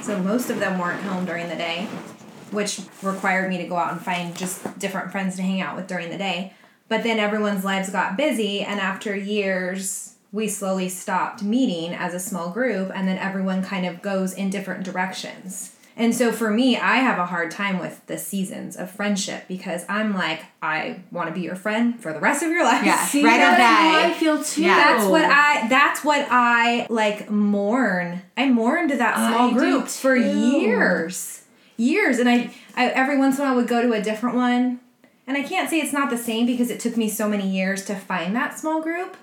So 0.02 0.18
most 0.23 0.50
of 0.50 0.61
them 0.61 0.78
weren't 0.78 1.02
home 1.02 1.26
during 1.26 1.49
the 1.49 1.56
day, 1.56 1.87
which 2.52 2.80
required 3.02 3.50
me 3.50 3.59
to 3.59 3.66
go 3.66 3.76
out 3.76 3.92
and 3.92 4.00
find 4.00 4.37
just 4.37 4.78
different 4.78 5.12
friends 5.12 5.37
to 5.37 5.42
hang 5.42 5.61
out 5.61 5.76
with 5.76 5.88
during 5.88 6.11
the 6.11 6.18
day. 6.18 6.54
But 6.88 7.02
then 7.02 7.18
everyone's 7.18 7.64
lives 7.64 7.90
got 7.90 8.16
busy, 8.16 8.62
and 8.62 8.80
after 8.80 9.14
years, 9.14 10.14
we 10.32 10.49
slowly 10.49 10.88
stopped 10.88 11.42
meeting 11.42 11.94
as 11.94 12.14
a 12.14 12.20
small 12.20 12.50
group, 12.50 12.90
and 12.94 13.06
then 13.06 13.18
everyone 13.18 13.62
kind 13.62 13.87
of 13.87 14.02
goes 14.02 14.32
in 14.32 14.50
different 14.50 14.85
directions. 14.85 15.76
And 15.97 16.14
so 16.14 16.32
for 16.32 16.50
me, 16.50 16.76
I 16.76 16.97
have 16.97 17.18
a 17.18 17.26
hard 17.26 17.50
time 17.50 17.78
with 17.78 18.04
the 18.06 18.16
seasons 18.16 18.76
of 18.76 18.90
friendship 18.90 19.44
because 19.49 19.85
I'm 19.88 20.14
like, 20.14 20.40
I 20.62 21.00
want 21.11 21.28
to 21.28 21.35
be 21.35 21.40
your 21.40 21.56
friend 21.56 22.00
for 22.00 22.12
the 22.12 22.20
rest 22.20 22.42
of 22.42 22.50
your 22.50 22.64
life. 22.64 22.85
Yeah, 22.85 23.04
See, 23.04 23.25
right 23.25 23.40
on 23.40 23.59
that. 23.59 24.11
I 24.11 24.18
feel 24.18 24.42
too. 24.42 24.62
Yeah. 24.62 24.76
That's 24.76 25.06
what 25.06 25.25
I. 25.25 25.68
That's 25.68 26.04
what 26.04 26.26
I 26.30 26.87
like. 26.88 27.30
Mourn. 27.30 28.23
I 28.37 28.49
mourned 28.49 28.90
that 28.90 29.16
small 29.16 29.50
I 29.50 29.52
group 29.52 29.88
for 29.88 30.16
years, 30.16 31.44
years, 31.76 32.18
and 32.18 32.28
I, 32.28 32.50
I 32.75 32.88
every 32.88 33.18
once 33.18 33.38
in 33.38 33.44
a 33.44 33.49
while 33.49 33.56
would 33.56 33.68
go 33.68 33.82
to 33.82 33.92
a 33.92 34.00
different 34.00 34.37
one, 34.37 34.80
and 35.26 35.37
I 35.37 35.42
can't 35.42 35.68
say 35.68 35.80
it's 35.80 35.92
not 35.92 36.11
the 36.11 36.18
same 36.18 36.47
because 36.47 36.70
it 36.70 36.80
took 36.80 36.97
me 36.97 37.09
so 37.09 37.28
many 37.28 37.49
years 37.49 37.85
to 37.87 37.94
find 37.94 38.35
that 38.37 38.59
small 38.59 38.80
group. 38.80 39.16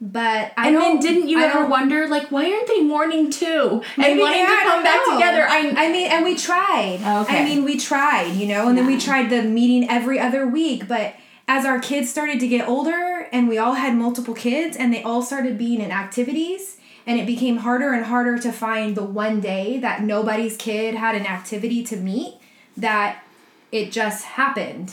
But 0.00 0.52
I 0.56 0.68
and 0.68 0.76
then 0.76 1.00
didn't 1.00 1.28
you 1.28 1.40
I 1.40 1.44
ever 1.44 1.66
wonder 1.66 2.08
like 2.08 2.30
why 2.30 2.52
aren't 2.52 2.66
they 2.66 2.82
mourning 2.82 3.30
too 3.30 3.82
and 3.96 4.18
wanting 4.18 4.46
to 4.46 4.60
come 4.62 4.82
back 4.82 5.04
together? 5.04 5.46
I 5.48 5.72
I 5.76 5.92
mean, 5.92 6.10
and 6.10 6.24
we 6.24 6.36
tried. 6.36 6.98
Okay. 7.00 7.40
I 7.40 7.44
mean, 7.44 7.64
we 7.64 7.78
tried, 7.78 8.32
you 8.32 8.46
know, 8.46 8.68
and 8.68 8.76
yeah. 8.76 8.82
then 8.82 8.92
we 8.92 8.98
tried 9.00 9.30
the 9.30 9.42
meeting 9.42 9.88
every 9.88 10.18
other 10.18 10.46
week. 10.46 10.88
But 10.88 11.14
as 11.46 11.64
our 11.64 11.78
kids 11.78 12.10
started 12.10 12.40
to 12.40 12.48
get 12.48 12.68
older, 12.68 13.28
and 13.32 13.48
we 13.48 13.56
all 13.56 13.74
had 13.74 13.94
multiple 13.94 14.34
kids, 14.34 14.76
and 14.76 14.92
they 14.92 15.02
all 15.02 15.22
started 15.22 15.56
being 15.56 15.80
in 15.80 15.90
activities, 15.90 16.78
and 17.06 17.18
it 17.18 17.26
became 17.26 17.58
harder 17.58 17.92
and 17.92 18.06
harder 18.06 18.38
to 18.38 18.52
find 18.52 18.96
the 18.96 19.04
one 19.04 19.40
day 19.40 19.78
that 19.78 20.02
nobody's 20.02 20.56
kid 20.56 20.96
had 20.96 21.14
an 21.14 21.26
activity 21.26 21.84
to 21.84 21.96
meet. 21.96 22.34
That 22.76 23.22
it 23.70 23.92
just 23.92 24.24
happened, 24.24 24.92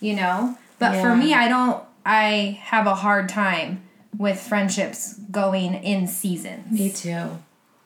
you 0.00 0.16
know. 0.16 0.56
But 0.78 0.94
yeah. 0.94 1.02
for 1.02 1.14
me, 1.14 1.34
I 1.34 1.46
don't 1.46 1.84
I 2.06 2.58
have 2.62 2.86
a 2.86 2.94
hard 2.94 3.28
time 3.28 3.82
with 4.16 4.40
friendships 4.40 5.14
going 5.30 5.74
in 5.74 6.06
seasons. 6.06 6.70
Me 6.70 6.90
too. 6.90 7.38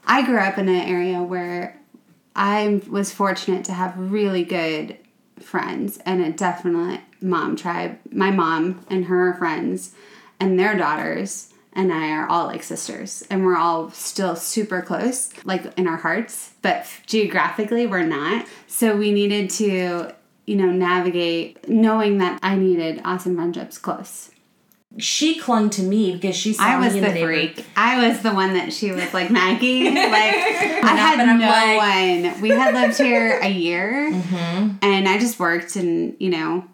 I 0.07 0.25
grew 0.25 0.39
up 0.39 0.59
in 0.59 0.69
an 0.69 0.89
area 0.89 1.23
where 1.23 1.81
I 2.37 2.83
was 2.89 3.13
fortunate 3.13 3.65
to 3.67 3.73
have 3.73 3.97
really 3.97 4.45
good 4.45 4.99
friends 5.41 5.99
and 6.05 6.21
a 6.21 6.31
definite 6.31 7.01
mom 7.21 7.57
tribe. 7.57 7.99
My 8.11 8.31
mom 8.31 8.85
and 8.89 9.07
her 9.07 9.35
friends 9.35 9.95
and 10.41 10.59
their 10.59 10.77
daughters 10.77 11.51
and 11.73 11.93
I 11.93 12.11
are 12.11 12.29
all 12.29 12.47
like 12.47 12.63
sisters 12.63 13.25
and 13.31 13.45
we're 13.45 13.57
all 13.57 13.91
still 13.91 14.37
super 14.37 14.83
close 14.83 15.31
like 15.45 15.77
in 15.79 15.89
our 15.89 15.97
hearts, 15.97 16.53
but 16.63 16.87
geographically 17.07 17.87
we're 17.87 18.05
not. 18.05 18.47
So 18.67 18.97
we 18.97 19.13
needed 19.13 19.51
to, 19.51 20.13
you 20.47 20.57
know, 20.57 20.71
navigate 20.71 21.69
knowing 21.69 22.19
that 22.19 22.39
I 22.43 22.57
needed 22.57 23.01
awesome 23.05 23.37
friendships 23.37 23.79
close 23.79 24.31
she 24.99 25.39
clung 25.39 25.71
to 25.71 25.83
me 25.83 26.13
because 26.13 26.37
she 26.37 26.53
saw 26.53 26.65
I 26.65 26.79
was 26.79 26.95
me 26.95 27.01
the, 27.01 27.09
in 27.09 27.15
the 27.15 27.21
freak. 27.21 27.67
I 27.77 28.09
was 28.09 28.23
the 28.23 28.33
one 28.33 28.55
that 28.55 28.73
she 28.73 28.93
was 28.93 29.13
like 29.13 29.31
Maggie. 29.31 29.85
like 29.91 29.95
I 29.95 30.97
had 30.97 31.27
no 31.27 31.47
like... 31.47 32.33
one. 32.33 32.41
We 32.41 32.51
had 32.51 32.75
lived 32.75 32.99
here 32.99 33.39
a 33.41 33.49
year, 33.49 34.11
mm-hmm. 34.13 34.77
and 34.83 35.09
I 35.09 35.19
just 35.19 35.39
worked, 35.39 35.77
and 35.77 36.17
you 36.19 36.31
know, 36.31 36.65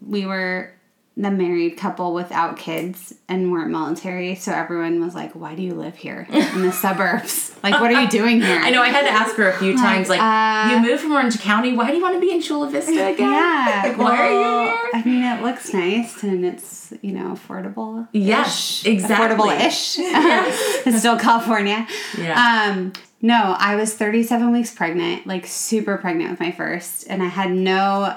we 0.00 0.26
were 0.26 0.72
the 1.18 1.30
married 1.30 1.78
couple 1.78 2.12
without 2.12 2.58
kids 2.58 3.14
and 3.26 3.50
weren't 3.50 3.70
military. 3.70 4.34
So 4.34 4.52
everyone 4.52 5.00
was 5.02 5.14
like, 5.14 5.32
"Why 5.32 5.54
do 5.54 5.62
you 5.62 5.74
live 5.74 5.96
here 5.96 6.26
in 6.30 6.62
the 6.62 6.72
suburbs? 6.84 7.56
Like, 7.62 7.80
what 7.80 7.90
are 7.92 8.02
you 8.02 8.08
doing 8.08 8.42
here?" 8.42 8.58
I 8.60 8.70
know. 8.70 8.82
I 8.82 8.88
had 8.88 9.02
to 9.02 9.10
ask 9.10 9.34
her 9.36 9.48
a 9.48 9.56
few 9.58 9.76
times. 9.76 10.10
Like, 10.10 10.20
uh, 10.20 10.74
you 10.74 10.86
moved 10.86 11.02
from 11.02 11.12
Orange 11.12 11.40
County. 11.40 11.72
Why 11.74 11.90
do 11.90 11.96
you 11.96 12.02
want 12.02 12.14
to 12.14 12.20
be 12.20 12.30
in 12.32 12.42
Chula 12.42 12.68
Vista 12.70 12.90
again? 13.14 13.18
Yeah. 13.32 13.82
Like, 13.86 13.98
well, 13.98 14.08
why 14.08 14.18
are 14.18 14.30
you 14.30 14.70
here? 14.70 14.90
I 14.92 15.02
mean, 15.04 15.22
it 15.24 15.42
looks 15.42 15.72
nice 15.72 16.22
and 16.22 16.44
it's 16.44 16.92
you 17.00 17.12
know 17.12 17.34
affordable. 17.34 18.06
Yes, 18.12 18.82
exactly. 18.84 19.36
Affordable-ish. 19.36 19.98
yes. 19.98 20.82
it's 20.86 20.98
still 20.98 21.18
California. 21.18 21.86
Yeah. 22.18 22.72
Um, 22.74 22.92
no, 23.22 23.56
I 23.58 23.76
was 23.76 23.94
37 23.94 24.52
weeks 24.52 24.74
pregnant, 24.74 25.26
like 25.26 25.46
super 25.46 25.96
pregnant 25.96 26.30
with 26.30 26.40
my 26.40 26.52
first, 26.52 27.06
and 27.08 27.22
I 27.22 27.26
had 27.28 27.50
no 27.50 28.14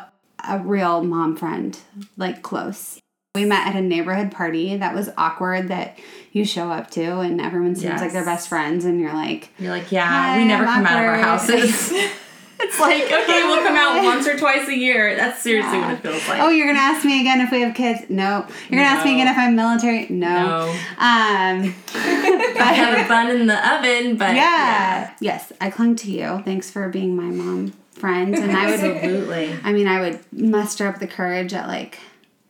a 0.47 0.59
real 0.59 1.03
mom 1.03 1.35
friend, 1.35 1.77
like 2.17 2.41
close. 2.41 2.99
We 3.35 3.45
met 3.45 3.67
at 3.67 3.75
a 3.75 3.81
neighborhood 3.81 4.31
party 4.31 4.75
that 4.77 4.95
was 4.95 5.09
awkward 5.17 5.67
that 5.67 5.99
you 6.31 6.45
show 6.45 6.71
up 6.71 6.89
to 6.91 7.19
and 7.19 7.39
everyone 7.39 7.75
seems 7.75 7.91
yes. 7.91 8.01
like 8.01 8.11
they're 8.11 8.25
best 8.25 8.49
friends 8.49 8.85
and 8.85 8.99
you're 8.99 9.13
like 9.13 9.49
You're 9.59 9.71
like, 9.71 9.91
Yeah, 9.91 10.37
we 10.37 10.45
never 10.45 10.65
I'm 10.65 10.83
come 10.83 10.85
awkward. 10.85 10.97
out 10.97 11.03
of 11.03 11.09
our 11.09 11.37
houses. 11.37 11.91
it's 12.59 12.79
like, 12.79 13.03
okay, 13.03 13.43
we'll 13.43 13.63
come 13.63 13.75
out 13.75 14.03
once 14.03 14.27
or 14.27 14.37
twice 14.37 14.67
a 14.67 14.75
year. 14.75 15.15
That's 15.15 15.41
seriously 15.41 15.77
yeah. 15.77 15.87
what 15.87 15.93
it 15.93 16.01
feels 16.01 16.27
like. 16.27 16.41
Oh, 16.41 16.49
you're 16.49 16.67
gonna 16.67 16.79
ask 16.79 17.05
me 17.05 17.21
again 17.21 17.41
if 17.41 17.51
we 17.51 17.61
have 17.61 17.75
kids? 17.75 18.09
No. 18.09 18.45
You're 18.69 18.81
gonna 18.81 18.93
no. 18.93 18.97
ask 18.97 19.05
me 19.05 19.13
again 19.13 19.27
if 19.27 19.37
I'm 19.37 19.55
military? 19.55 20.07
No. 20.09 20.27
no. 20.27 20.69
Um 20.69 21.75
I 21.91 22.73
have 22.75 23.05
a 23.05 23.07
bun 23.07 23.29
in 23.29 23.47
the 23.47 23.75
oven, 23.75 24.17
but 24.17 24.35
yeah. 24.35 24.41
yeah. 24.41 25.15
Yes, 25.21 25.53
I 25.61 25.69
clung 25.69 25.95
to 25.97 26.11
you. 26.11 26.41
Thanks 26.43 26.69
for 26.69 26.89
being 26.89 27.15
my 27.15 27.23
mom 27.23 27.73
friend, 27.99 28.35
and 28.35 28.51
I 28.51 28.71
would 28.71 28.79
absolutely. 28.79 29.55
I 29.63 29.71
mean, 29.71 29.87
I 29.87 30.01
would 30.01 30.19
muster 30.31 30.87
up 30.87 30.99
the 30.99 31.07
courage 31.07 31.53
at 31.53 31.67
like 31.67 31.99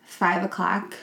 five 0.06 0.44
o'clock 0.44 0.96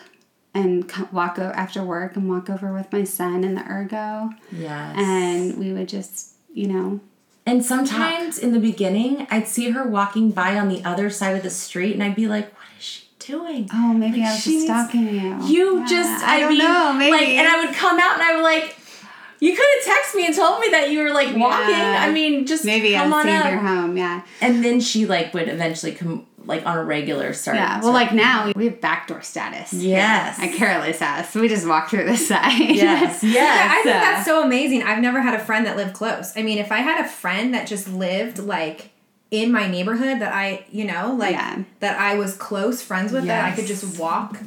and 0.55 0.91
walk 1.13 1.39
over 1.39 1.53
after 1.53 1.83
work 1.83 2.17
and 2.17 2.29
walk 2.29 2.49
over 2.49 2.73
with 2.73 2.91
my 2.93 3.05
son 3.05 3.45
in 3.45 3.55
the 3.55 3.71
ergo. 3.71 4.31
Yes. 4.51 4.97
And 4.99 5.59
we 5.59 5.73
would 5.73 5.89
just, 5.89 6.33
you 6.53 6.67
know. 6.69 7.01
And 7.45 7.65
sometimes 7.65 8.37
talk. 8.37 8.45
in 8.45 8.53
the 8.53 8.59
beginning, 8.59 9.27
I'd 9.31 9.47
see 9.47 9.71
her 9.71 9.87
walking 9.87 10.31
by 10.31 10.59
on 10.59 10.69
the 10.69 10.83
other 10.85 11.11
side 11.11 11.37
of 11.37 11.43
the 11.43 11.51
street, 11.51 11.95
and 11.95 12.03
I'd 12.03 12.17
be 12.17 12.27
like, 12.27 12.53
"What 12.57 12.67
is 12.79 12.85
she 12.85 13.09
doing?" 13.21 13.69
Oh, 13.73 13.93
maybe 13.93 14.19
like, 14.19 14.31
I 14.31 14.33
was 14.33 14.45
just 14.45 14.65
stalking 14.65 15.09
you. 15.09 15.47
You 15.47 15.79
yeah. 15.79 15.87
just, 15.87 16.25
I, 16.25 16.37
I 16.37 16.41
don't 16.41 16.49
mean, 16.51 16.59
know, 16.59 16.93
maybe. 16.93 17.13
Like, 17.13 17.29
and 17.29 17.47
I 17.47 17.65
would 17.65 17.75
come 17.75 18.01
out, 18.01 18.15
and 18.15 18.23
I 18.23 18.35
would 18.35 18.43
like 18.43 18.76
you 19.41 19.55
could 19.57 19.67
have 19.85 19.97
texted 19.97 20.17
me 20.17 20.27
and 20.27 20.35
told 20.35 20.61
me 20.61 20.69
that 20.71 20.91
you 20.91 21.01
were 21.03 21.11
like 21.11 21.37
walking. 21.37 21.75
Yeah. 21.75 21.99
I 22.01 22.11
mean, 22.11 22.47
just 22.47 22.65
maybe 22.65 22.95
come 22.95 23.13
I've 23.13 23.21
on 23.21 23.25
seen 23.27 23.35
up. 23.35 23.51
your 23.51 23.61
home, 23.61 23.97
yeah. 23.97 24.23
And 24.41 24.65
then 24.65 24.81
she 24.81 25.07
like 25.07 25.35
would 25.35 25.49
eventually 25.49 25.93
come 25.93 26.27
like 26.47 26.65
on 26.65 26.79
a 26.79 26.85
regular 26.85 27.33
start. 27.33 27.57
Yeah. 27.57 27.81
Well, 27.81 27.93
like 27.93 28.13
now 28.13 28.53
we 28.55 28.67
have 28.67 28.81
backdoor 28.81 29.23
status. 29.23 29.73
Yes. 29.73 30.39
At 30.39 30.55
Carol's 30.55 30.99
house, 31.01 31.35
we 31.35 31.49
just 31.49 31.67
walk 31.67 31.91
through 31.91 32.05
the 32.05 32.17
side. 32.17 32.59
Yes. 32.59 33.23
Yes. 33.23 33.25
Yeah, 33.25 33.69
I 33.71 33.75
think 33.83 33.95
that's 33.95 34.25
so 34.25 34.43
amazing. 34.43 34.83
I've 34.83 35.01
never 35.01 35.21
had 35.21 35.35
a 35.35 35.45
friend 35.45 35.67
that 35.67 35.77
lived 35.77 35.95
close. 35.95 36.37
I 36.37 36.43
mean, 36.43 36.59
if 36.59 36.71
I 36.71 36.79
had 36.79 37.05
a 37.05 37.09
friend 37.09 37.53
that 37.55 37.67
just 37.67 37.89
lived 37.89 38.39
like 38.39 38.91
in 39.31 39.51
my 39.51 39.67
neighborhood 39.69 40.21
that 40.21 40.33
I, 40.33 40.67
you 40.71 40.85
know, 40.85 41.15
like 41.15 41.33
yeah. 41.33 41.63
that 41.81 41.99
I 41.99 42.17
was 42.17 42.37
close 42.37 42.83
friends 42.83 43.13
with 43.13 43.25
yes. 43.25 43.43
that 43.43 43.53
I 43.53 43.57
could 43.57 43.67
just 43.67 43.99
walk 43.99 44.39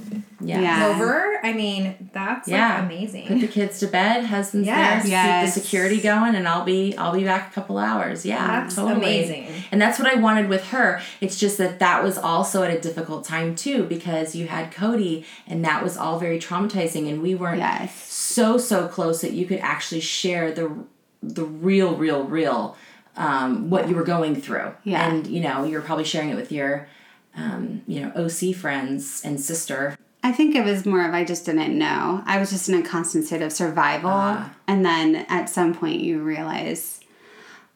yeah. 0.41 0.87
over. 0.87 1.39
I 1.43 1.53
mean, 1.53 2.09
that's 2.13 2.47
yeah. 2.47 2.75
like 2.75 2.85
amazing. 2.85 3.27
Put 3.27 3.41
the 3.41 3.47
kids 3.47 3.79
to 3.79 3.87
bed, 3.87 4.25
husband's 4.25 4.67
yes. 4.67 5.03
there, 5.03 5.11
yes. 5.11 5.53
keep 5.53 5.53
the 5.53 5.61
security 5.61 5.99
going, 5.99 6.35
and 6.35 6.47
I'll 6.47 6.63
be 6.63 6.95
I'll 6.97 7.13
be 7.13 7.23
back 7.23 7.51
a 7.51 7.53
couple 7.53 7.77
hours. 7.77 8.25
Yeah, 8.25 8.61
that's 8.61 8.75
totally. 8.75 8.95
amazing. 8.95 9.47
And 9.71 9.81
that's 9.81 9.99
what 9.99 10.11
I 10.11 10.15
wanted 10.19 10.49
with 10.49 10.67
her. 10.67 11.01
It's 11.19 11.37
just 11.37 11.57
that 11.57 11.79
that 11.79 12.03
was 12.03 12.17
also 12.17 12.63
at 12.63 12.73
a 12.73 12.79
difficult 12.79 13.25
time 13.25 13.55
too 13.55 13.83
because 13.83 14.35
you 14.35 14.47
had 14.47 14.71
Cody, 14.71 15.25
and 15.45 15.63
that 15.65 15.83
was 15.83 15.97
all 15.97 16.19
very 16.19 16.39
traumatizing, 16.39 17.09
and 17.09 17.21
we 17.21 17.35
weren't 17.35 17.59
yes. 17.59 17.93
so 18.09 18.57
so 18.57 18.87
close 18.87 19.21
that 19.21 19.33
you 19.33 19.45
could 19.45 19.59
actually 19.59 20.01
share 20.01 20.51
the 20.51 20.85
the 21.21 21.43
real 21.43 21.95
real 21.95 22.23
real 22.23 22.77
um, 23.15 23.69
what 23.69 23.89
you 23.89 23.95
were 23.95 24.03
going 24.03 24.39
through. 24.39 24.73
Yeah. 24.83 25.07
And, 25.07 25.27
you 25.27 25.41
know, 25.41 25.63
you're 25.63 25.81
probably 25.81 26.05
sharing 26.05 26.29
it 26.29 26.35
with 26.35 26.51
your, 26.51 26.87
um, 27.35 27.83
you 27.87 28.01
know, 28.01 28.11
OC 28.15 28.55
friends 28.55 29.21
and 29.23 29.39
sister. 29.39 29.97
I 30.23 30.31
think 30.31 30.55
it 30.55 30.65
was 30.65 30.85
more 30.85 31.05
of 31.05 31.13
I 31.13 31.23
just 31.23 31.45
didn't 31.45 31.77
know. 31.77 32.23
I 32.25 32.39
was 32.39 32.49
just 32.49 32.67
in 32.67 32.75
a 32.75 32.83
constant 32.83 33.25
state 33.25 33.41
of 33.41 33.53
survival. 33.53 34.11
Uh, 34.11 34.49
and 34.67 34.85
then 34.85 35.25
at 35.29 35.49
some 35.49 35.73
point 35.73 36.01
you 36.01 36.21
realize, 36.21 36.99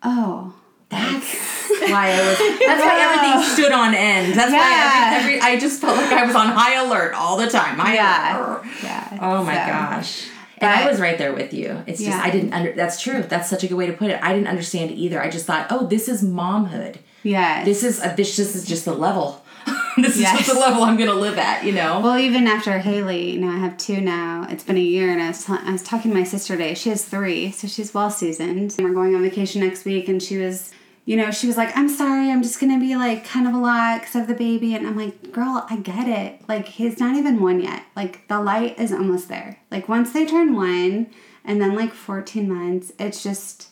oh, 0.02 0.54
that's 0.90 1.70
why 1.82 2.12
I 2.12 2.20
was. 2.20 2.38
That's 2.60 2.84
why 2.84 3.00
everything 3.34 3.54
stood 3.54 3.72
on 3.72 3.96
end. 3.96 4.34
That's 4.34 4.52
yeah. 4.52 4.60
why 4.60 5.18
every, 5.18 5.36
every, 5.36 5.42
I 5.42 5.60
just 5.60 5.82
felt 5.82 5.98
like 5.98 6.12
I 6.12 6.26
was 6.26 6.36
on 6.36 6.48
high 6.48 6.76
alert 6.76 7.14
all 7.14 7.38
the 7.38 7.48
time. 7.48 7.78
High 7.78 7.96
yeah. 7.96 8.38
Alert. 8.38 8.66
Yeah. 8.84 9.18
Oh 9.22 9.44
my 9.44 9.54
so. 9.54 9.68
gosh. 9.68 10.30
And 10.64 10.84
I 10.84 10.90
was 10.90 11.00
right 11.00 11.18
there 11.18 11.34
with 11.34 11.54
you. 11.54 11.84
It's 11.88 12.02
yeah. 12.02 12.12
just 12.12 12.24
I 12.24 12.30
didn't 12.30 12.54
under. 12.54 12.72
That's 12.74 13.02
true. 13.02 13.24
That's 13.24 13.50
such 13.50 13.64
a 13.64 13.68
good 13.68 13.76
way 13.76 13.88
to 13.88 13.94
put 13.94 14.10
it. 14.10 14.20
I 14.22 14.34
didn't 14.34 14.48
understand 14.48 14.92
either. 14.92 15.22
I 15.22 15.30
just 15.30 15.46
thought, 15.46 15.68
oh, 15.70 15.88
this 15.88 16.08
is 16.08 16.24
momhood. 16.24 16.98
Yeah. 17.24 17.64
This 17.64 17.84
is 17.84 18.04
a, 18.04 18.14
this. 18.16 18.36
This 18.36 18.56
is 18.56 18.66
just 18.66 18.86
the 18.86 18.94
level. 18.94 19.44
this 19.98 20.20
yes. 20.20 20.40
is 20.40 20.46
just 20.46 20.54
the 20.54 20.60
level 20.60 20.84
I'm 20.84 20.98
gonna 20.98 21.14
live 21.14 21.38
at. 21.38 21.64
You 21.64 21.72
know. 21.72 22.00
Well, 22.00 22.18
even 22.18 22.48
after 22.48 22.78
Haley, 22.78 23.32
you 23.32 23.40
know, 23.40 23.50
I 23.50 23.58
have 23.58 23.78
two 23.78 24.02
now. 24.02 24.48
It's 24.50 24.64
been 24.64 24.78
a 24.78 24.82
year, 24.82 25.12
and 25.12 25.22
I 25.22 25.28
was 25.28 25.46
t- 25.46 25.54
I 25.54 25.72
was 25.72 25.84
talking 25.84 26.12
to 26.12 26.18
my 26.18 26.24
sister 26.24 26.56
today. 26.56 26.74
She 26.74 26.90
has 26.90 27.06
three, 27.06 27.52
so 27.52 27.68
she's 27.68 27.94
well 27.94 28.10
seasoned. 28.10 28.76
We're 28.78 28.94
going 28.94 29.16
on 29.16 29.22
vacation 29.22 29.62
next 29.62 29.86
week, 29.86 30.08
and 30.08 30.22
she 30.22 30.38
was 30.38 30.72
you 31.06 31.18
know, 31.18 31.32
she 31.32 31.48
was 31.48 31.58
like, 31.58 31.76
I'm 31.76 31.90
sorry, 31.90 32.32
I'm 32.32 32.42
just 32.42 32.60
gonna 32.60 32.80
be 32.80 32.96
like 32.96 33.26
kind 33.26 33.48
of 33.48 33.54
a 33.54 33.58
lot 33.58 34.02
because 34.02 34.16
of 34.16 34.28
the 34.28 34.34
baby. 34.34 34.76
And 34.76 34.88
I'm 34.88 34.98
like, 34.98 35.32
girl, 35.32 35.66
I 35.70 35.78
get 35.78 36.08
it. 36.08 36.48
Like, 36.48 36.68
he's 36.68 37.00
not 37.00 37.16
even 37.16 37.42
one 37.42 37.62
yet. 37.62 37.84
Like, 37.96 38.28
the 38.28 38.40
light 38.42 38.80
is 38.80 38.92
almost 38.92 39.28
there. 39.28 39.60
Like, 39.70 39.90
once 39.90 40.14
they 40.14 40.26
turn 40.26 40.56
one 40.56 41.08
and 41.44 41.62
then 41.62 41.76
like 41.76 41.94
14 41.94 42.48
months, 42.48 42.94
it's 43.00 43.22
just, 43.22 43.70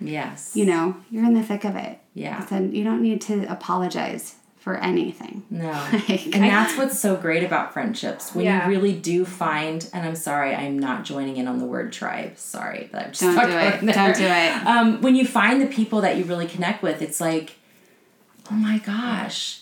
yes. 0.00 0.52
You 0.54 0.66
know, 0.66 0.96
you're 1.10 1.24
in 1.24 1.34
the 1.34 1.42
thick 1.42 1.64
of 1.64 1.76
it. 1.76 2.00
Yeah. 2.12 2.40
I 2.42 2.46
said, 2.46 2.72
you 2.74 2.84
don't 2.84 3.02
need 3.02 3.20
to 3.22 3.50
apologize 3.50 4.36
for 4.64 4.76
anything. 4.76 5.42
No. 5.50 5.70
like, 6.08 6.24
and 6.34 6.42
that's 6.42 6.78
what's 6.78 6.98
so 6.98 7.16
great 7.16 7.44
about 7.44 7.74
friendships. 7.74 8.34
When 8.34 8.46
yeah. 8.46 8.64
you 8.64 8.70
really 8.70 8.94
do 8.94 9.26
find, 9.26 9.86
and 9.92 10.06
I'm 10.06 10.16
sorry, 10.16 10.54
I'm 10.54 10.78
not 10.78 11.04
joining 11.04 11.36
in 11.36 11.46
on 11.46 11.58
the 11.58 11.66
word 11.66 11.92
tribe. 11.92 12.38
Sorry, 12.38 12.88
but 12.90 13.02
I'm 13.02 13.08
just 13.12 13.20
Don't 13.20 13.34
do 13.34 13.58
it. 13.58 13.80
There. 13.82 13.94
Don't 13.94 14.16
do 14.16 14.24
it. 14.24 14.66
Um, 14.66 15.02
when 15.02 15.16
you 15.16 15.26
find 15.26 15.60
the 15.60 15.66
people 15.66 16.00
that 16.00 16.16
you 16.16 16.24
really 16.24 16.46
connect 16.46 16.82
with, 16.82 17.02
it's 17.02 17.20
like, 17.20 17.56
oh 18.50 18.54
my 18.54 18.78
gosh. 18.78 19.60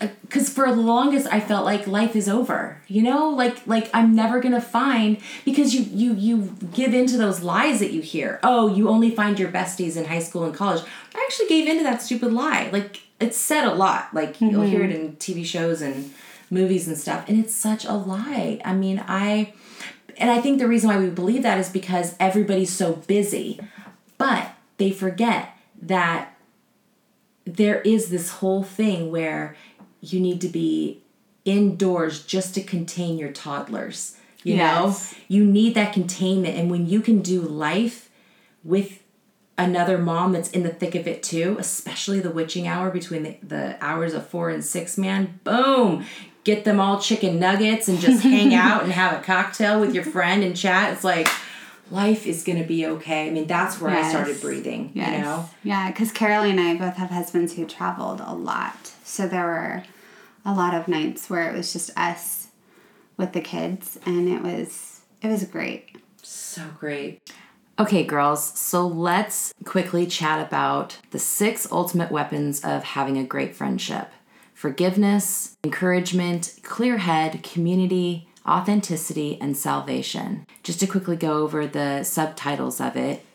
Because 0.00 0.50
uh, 0.50 0.52
for 0.52 0.74
the 0.74 0.82
longest, 0.82 1.26
I 1.32 1.40
felt 1.40 1.64
like 1.64 1.86
life 1.86 2.14
is 2.14 2.28
over. 2.28 2.82
You 2.88 3.00
know, 3.04 3.30
like 3.30 3.66
like 3.66 3.88
I'm 3.94 4.14
never 4.14 4.38
gonna 4.38 4.60
find 4.60 5.16
because 5.46 5.74
you 5.74 5.84
you 5.84 6.12
you 6.12 6.56
give 6.74 6.92
into 6.92 7.16
those 7.16 7.40
lies 7.40 7.78
that 7.80 7.92
you 7.92 8.02
hear. 8.02 8.38
Oh, 8.42 8.66
you 8.66 8.90
only 8.90 9.10
find 9.10 9.38
your 9.38 9.50
besties 9.50 9.96
in 9.96 10.04
high 10.04 10.18
school 10.18 10.44
and 10.44 10.54
college. 10.54 10.84
I 11.14 11.24
actually 11.24 11.48
gave 11.48 11.66
into 11.66 11.84
that 11.84 12.02
stupid 12.02 12.30
lie. 12.30 12.68
Like 12.70 13.00
it's 13.20 13.36
said 13.36 13.64
a 13.64 13.74
lot. 13.74 14.12
Like 14.12 14.34
mm-hmm. 14.34 14.50
you'll 14.50 14.62
hear 14.62 14.84
it 14.84 14.90
in 14.90 15.16
TV 15.16 15.44
shows 15.44 15.80
and 15.80 16.12
movies 16.50 16.88
and 16.88 16.96
stuff, 16.96 17.28
and 17.28 17.38
it's 17.38 17.54
such 17.54 17.84
a 17.84 17.92
lie. 17.92 18.60
I 18.64 18.74
mean, 18.74 19.02
I 19.06 19.52
and 20.16 20.30
I 20.30 20.40
think 20.40 20.58
the 20.58 20.68
reason 20.68 20.88
why 20.88 20.98
we 20.98 21.08
believe 21.08 21.42
that 21.42 21.58
is 21.58 21.68
because 21.68 22.14
everybody's 22.20 22.72
so 22.72 22.94
busy, 22.94 23.60
but 24.18 24.52
they 24.78 24.90
forget 24.90 25.56
that 25.82 26.36
there 27.44 27.80
is 27.82 28.08
this 28.08 28.30
whole 28.30 28.62
thing 28.62 29.10
where 29.10 29.56
you 30.00 30.20
need 30.20 30.40
to 30.40 30.48
be 30.48 31.02
indoors 31.44 32.24
just 32.24 32.54
to 32.54 32.62
contain 32.62 33.18
your 33.18 33.32
toddlers. 33.32 34.16
You 34.42 34.56
yes. 34.56 35.12
know, 35.12 35.18
you 35.28 35.44
need 35.44 35.74
that 35.74 35.92
containment, 35.92 36.56
and 36.56 36.70
when 36.70 36.86
you 36.86 37.00
can 37.00 37.20
do 37.20 37.40
life 37.40 38.10
with 38.62 39.02
another 39.56 39.98
mom 39.98 40.32
that's 40.32 40.50
in 40.50 40.62
the 40.62 40.70
thick 40.70 40.94
of 40.94 41.06
it 41.06 41.22
too, 41.22 41.56
especially 41.58 42.20
the 42.20 42.30
witching 42.30 42.66
hour 42.66 42.90
between 42.90 43.22
the, 43.22 43.36
the 43.42 43.76
hours 43.80 44.14
of 44.14 44.26
four 44.26 44.50
and 44.50 44.64
six, 44.64 44.98
man, 44.98 45.38
boom. 45.44 46.04
get 46.42 46.64
them 46.64 46.80
all 46.80 47.00
chicken 47.00 47.38
nuggets 47.38 47.88
and 47.88 47.98
just 48.00 48.22
hang 48.22 48.54
out 48.54 48.82
and 48.82 48.92
have 48.92 49.18
a 49.18 49.22
cocktail 49.22 49.80
with 49.80 49.94
your 49.94 50.04
friend 50.04 50.42
and 50.42 50.56
chat. 50.56 50.92
It's 50.92 51.04
like 51.04 51.28
life 51.90 52.26
is 52.26 52.42
going 52.44 52.58
to 52.58 52.64
be 52.64 52.86
okay. 52.86 53.28
I 53.28 53.30
mean, 53.30 53.46
that's 53.46 53.80
where 53.80 53.92
yes. 53.92 54.06
I 54.06 54.10
started 54.10 54.40
breathing, 54.40 54.90
yes. 54.94 55.12
you 55.12 55.22
know? 55.22 55.48
Yeah, 55.62 55.90
because 55.90 56.12
Carolee 56.12 56.50
and 56.50 56.60
I 56.60 56.76
both 56.76 56.96
have 56.96 57.10
husbands 57.10 57.54
who 57.54 57.66
traveled 57.66 58.20
a 58.24 58.34
lot. 58.34 58.92
So 59.04 59.28
there 59.28 59.44
were 59.44 59.84
a 60.44 60.52
lot 60.52 60.74
of 60.74 60.88
nights 60.88 61.30
where 61.30 61.48
it 61.48 61.56
was 61.56 61.72
just 61.72 61.96
us 61.96 62.48
with 63.16 63.32
the 63.32 63.40
kids 63.40 63.98
and 64.04 64.28
it 64.28 64.42
was 64.42 65.02
it 65.22 65.28
was 65.28 65.44
great. 65.44 65.96
So 66.22 66.62
great. 66.78 67.32
Okay, 67.76 68.04
girls, 68.04 68.56
so 68.56 68.86
let's 68.86 69.52
quickly 69.64 70.06
chat 70.06 70.46
about 70.46 70.96
the 71.10 71.18
six 71.18 71.66
ultimate 71.72 72.12
weapons 72.12 72.64
of 72.64 72.84
having 72.84 73.18
a 73.18 73.24
great 73.24 73.56
friendship 73.56 74.10
forgiveness, 74.54 75.56
encouragement, 75.64 76.60
clear 76.62 76.98
head, 76.98 77.42
community, 77.42 78.28
authenticity, 78.46 79.36
and 79.40 79.56
salvation. 79.56 80.46
Just 80.62 80.78
to 80.80 80.86
quickly 80.86 81.16
go 81.16 81.42
over 81.42 81.66
the 81.66 82.04
subtitles 82.04 82.80
of 82.80 82.96
it. 82.96 83.26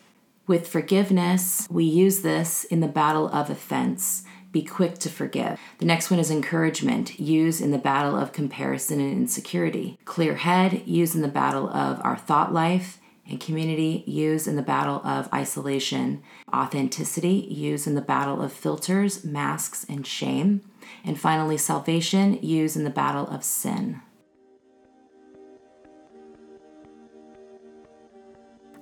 With 0.46 0.66
forgiveness, 0.66 1.68
we 1.70 1.84
use 1.84 2.22
this 2.22 2.64
in 2.64 2.80
the 2.80 2.88
battle 2.88 3.28
of 3.28 3.50
offense. 3.50 4.24
Be 4.50 4.62
quick 4.62 4.98
to 5.00 5.10
forgive. 5.10 5.60
The 5.78 5.84
next 5.84 6.10
one 6.10 6.18
is 6.18 6.30
encouragement, 6.30 7.20
use 7.20 7.60
in 7.60 7.70
the 7.70 7.78
battle 7.78 8.16
of 8.16 8.32
comparison 8.32 9.00
and 9.00 9.12
insecurity. 9.12 9.98
Clear 10.06 10.36
head, 10.36 10.82
use 10.86 11.14
in 11.14 11.20
the 11.20 11.28
battle 11.28 11.68
of 11.68 12.00
our 12.02 12.16
thought 12.16 12.52
life 12.54 12.99
and 13.30 13.40
community 13.40 14.02
use 14.06 14.46
in 14.46 14.56
the 14.56 14.62
battle 14.62 15.00
of 15.04 15.32
isolation, 15.32 16.22
authenticity 16.52 17.46
use 17.48 17.86
in 17.86 17.94
the 17.94 18.00
battle 18.00 18.42
of 18.42 18.52
filters, 18.52 19.24
masks, 19.24 19.86
and 19.88 20.06
shame, 20.06 20.62
and 21.04 21.18
finally, 21.18 21.56
salvation 21.56 22.38
use 22.42 22.76
in 22.76 22.84
the 22.84 22.90
battle 22.90 23.26
of 23.28 23.44
sin. 23.44 24.02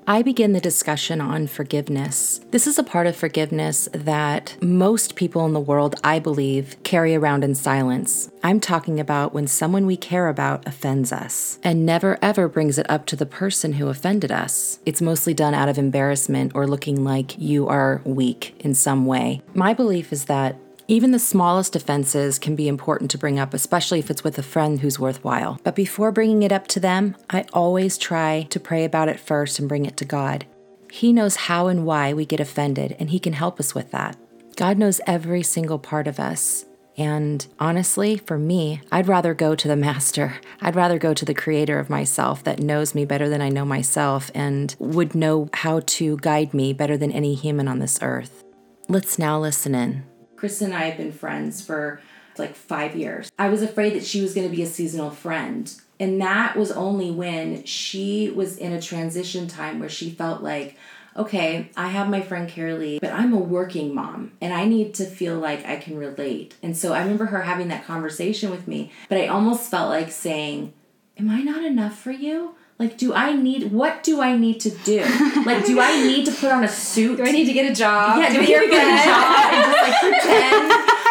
I 0.08 0.22
begin 0.22 0.54
the 0.54 0.60
discussion 0.60 1.20
on 1.20 1.48
forgiveness. 1.48 2.40
This 2.50 2.66
is 2.66 2.78
a 2.78 2.82
part 2.82 3.06
of 3.06 3.14
forgiveness 3.14 3.90
that 3.92 4.56
most 4.62 5.16
people 5.16 5.44
in 5.44 5.52
the 5.52 5.60
world, 5.60 5.96
I 6.02 6.18
believe, 6.18 6.82
carry 6.82 7.14
around 7.14 7.44
in 7.44 7.54
silence. 7.54 8.30
I'm 8.42 8.58
talking 8.58 8.98
about 8.98 9.34
when 9.34 9.46
someone 9.46 9.84
we 9.84 9.98
care 9.98 10.28
about 10.28 10.66
offends 10.66 11.12
us 11.12 11.58
and 11.62 11.84
never 11.84 12.18
ever 12.22 12.48
brings 12.48 12.78
it 12.78 12.88
up 12.88 13.04
to 13.04 13.16
the 13.16 13.26
person 13.26 13.74
who 13.74 13.88
offended 13.88 14.32
us. 14.32 14.78
It's 14.86 15.02
mostly 15.02 15.34
done 15.34 15.52
out 15.52 15.68
of 15.68 15.76
embarrassment 15.76 16.52
or 16.54 16.66
looking 16.66 17.04
like 17.04 17.38
you 17.38 17.68
are 17.68 18.00
weak 18.06 18.56
in 18.60 18.72
some 18.72 19.04
way. 19.04 19.42
My 19.52 19.74
belief 19.74 20.10
is 20.10 20.24
that 20.24 20.56
even 20.90 21.10
the 21.10 21.18
smallest 21.18 21.76
offenses 21.76 22.38
can 22.38 22.56
be 22.56 22.66
important 22.66 23.10
to 23.10 23.18
bring 23.18 23.38
up, 23.38 23.52
especially 23.52 23.98
if 23.98 24.10
it's 24.10 24.24
with 24.24 24.38
a 24.38 24.42
friend 24.42 24.80
who's 24.80 24.98
worthwhile. 24.98 25.60
But 25.62 25.76
before 25.76 26.10
bringing 26.10 26.42
it 26.42 26.50
up 26.50 26.66
to 26.68 26.80
them, 26.80 27.14
I 27.28 27.44
always 27.52 27.98
try 27.98 28.46
to 28.48 28.58
pray 28.58 28.84
about 28.84 29.08
it 29.08 29.20
first 29.20 29.58
and 29.58 29.68
bring 29.68 29.84
it 29.84 29.98
to 29.98 30.06
God. 30.06 30.46
He 30.90 31.12
knows 31.12 31.36
how 31.36 31.66
and 31.66 31.84
why 31.84 32.14
we 32.14 32.24
get 32.24 32.40
offended, 32.40 32.96
and 32.98 33.10
He 33.10 33.20
can 33.20 33.34
help 33.34 33.60
us 33.60 33.74
with 33.74 33.90
that. 33.90 34.16
God 34.56 34.78
knows 34.78 35.02
every 35.06 35.42
single 35.42 35.78
part 35.78 36.08
of 36.08 36.18
us. 36.18 36.64
And 36.96 37.46
honestly, 37.60 38.16
for 38.16 38.38
me, 38.38 38.80
I'd 38.90 39.06
rather 39.08 39.34
go 39.34 39.54
to 39.54 39.68
the 39.68 39.76
master. 39.76 40.40
I'd 40.62 40.74
rather 40.74 40.98
go 40.98 41.12
to 41.12 41.24
the 41.24 41.34
creator 41.34 41.78
of 41.78 41.90
myself 41.90 42.42
that 42.44 42.60
knows 42.60 42.94
me 42.94 43.04
better 43.04 43.28
than 43.28 43.42
I 43.42 43.50
know 43.50 43.66
myself 43.66 44.30
and 44.34 44.74
would 44.78 45.14
know 45.14 45.50
how 45.52 45.80
to 45.80 46.16
guide 46.16 46.54
me 46.54 46.72
better 46.72 46.96
than 46.96 47.12
any 47.12 47.34
human 47.34 47.68
on 47.68 47.78
this 47.78 47.98
earth. 48.00 48.42
Let's 48.88 49.18
now 49.18 49.38
listen 49.38 49.74
in. 49.74 50.04
Kristen 50.38 50.72
and 50.72 50.76
I 50.76 50.86
have 50.86 50.96
been 50.96 51.10
friends 51.10 51.60
for 51.60 52.00
like 52.38 52.54
five 52.54 52.94
years. 52.94 53.30
I 53.38 53.48
was 53.48 53.60
afraid 53.60 53.94
that 53.94 54.06
she 54.06 54.20
was 54.22 54.34
going 54.34 54.48
to 54.48 54.56
be 54.56 54.62
a 54.62 54.66
seasonal 54.66 55.10
friend. 55.10 55.72
And 55.98 56.20
that 56.20 56.56
was 56.56 56.70
only 56.70 57.10
when 57.10 57.64
she 57.64 58.30
was 58.30 58.56
in 58.56 58.72
a 58.72 58.80
transition 58.80 59.48
time 59.48 59.80
where 59.80 59.88
she 59.88 60.10
felt 60.10 60.40
like, 60.40 60.76
okay, 61.16 61.70
I 61.76 61.88
have 61.88 62.08
my 62.08 62.20
friend 62.20 62.48
Carolee, 62.48 63.00
but 63.00 63.12
I'm 63.12 63.32
a 63.32 63.38
working 63.38 63.92
mom 63.92 64.30
and 64.40 64.54
I 64.54 64.66
need 64.66 64.94
to 64.94 65.04
feel 65.04 65.36
like 65.36 65.66
I 65.66 65.76
can 65.76 65.98
relate. 65.98 66.54
And 66.62 66.76
so 66.76 66.92
I 66.92 67.00
remember 67.00 67.26
her 67.26 67.42
having 67.42 67.66
that 67.68 67.84
conversation 67.84 68.52
with 68.52 68.68
me, 68.68 68.92
but 69.08 69.18
I 69.18 69.26
almost 69.26 69.68
felt 69.68 69.88
like 69.88 70.12
saying, 70.12 70.72
Am 71.18 71.28
I 71.28 71.42
not 71.42 71.64
enough 71.64 71.98
for 71.98 72.12
you? 72.12 72.54
Like, 72.78 72.96
do 72.96 73.12
I 73.12 73.34
need 73.34 73.72
what 73.72 74.04
do 74.04 74.20
I 74.20 74.36
need 74.36 74.60
to 74.60 74.70
do? 74.70 75.00
Like, 75.44 75.66
do 75.66 75.80
I 75.80 76.00
need 76.02 76.26
to 76.26 76.32
put 76.32 76.52
on 76.52 76.62
a 76.62 76.68
suit? 76.68 77.16
Do 77.16 77.24
I 77.24 77.32
need 77.32 77.46
to 77.46 77.52
get 77.52 77.70
a 77.70 77.74
job? 77.74 78.18
Yeah, 78.18 78.32
do 78.32 78.38
I 78.38 78.40
need 78.40 78.46
to 78.46 78.70
get 78.70 78.86
a 78.86 79.04
job 79.04 79.52
and 79.52 79.72
just 79.72 79.82
like 79.82 80.00
pretend? 80.00 80.68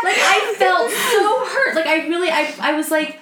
like 0.08 0.20
I 0.34 0.56
felt 0.58 0.90
so 0.92 1.46
hurt. 1.46 1.76
Like 1.76 1.88
I 1.88 2.08
really 2.08 2.30
I 2.30 2.54
I 2.60 2.74
was 2.74 2.90
like. 2.92 3.20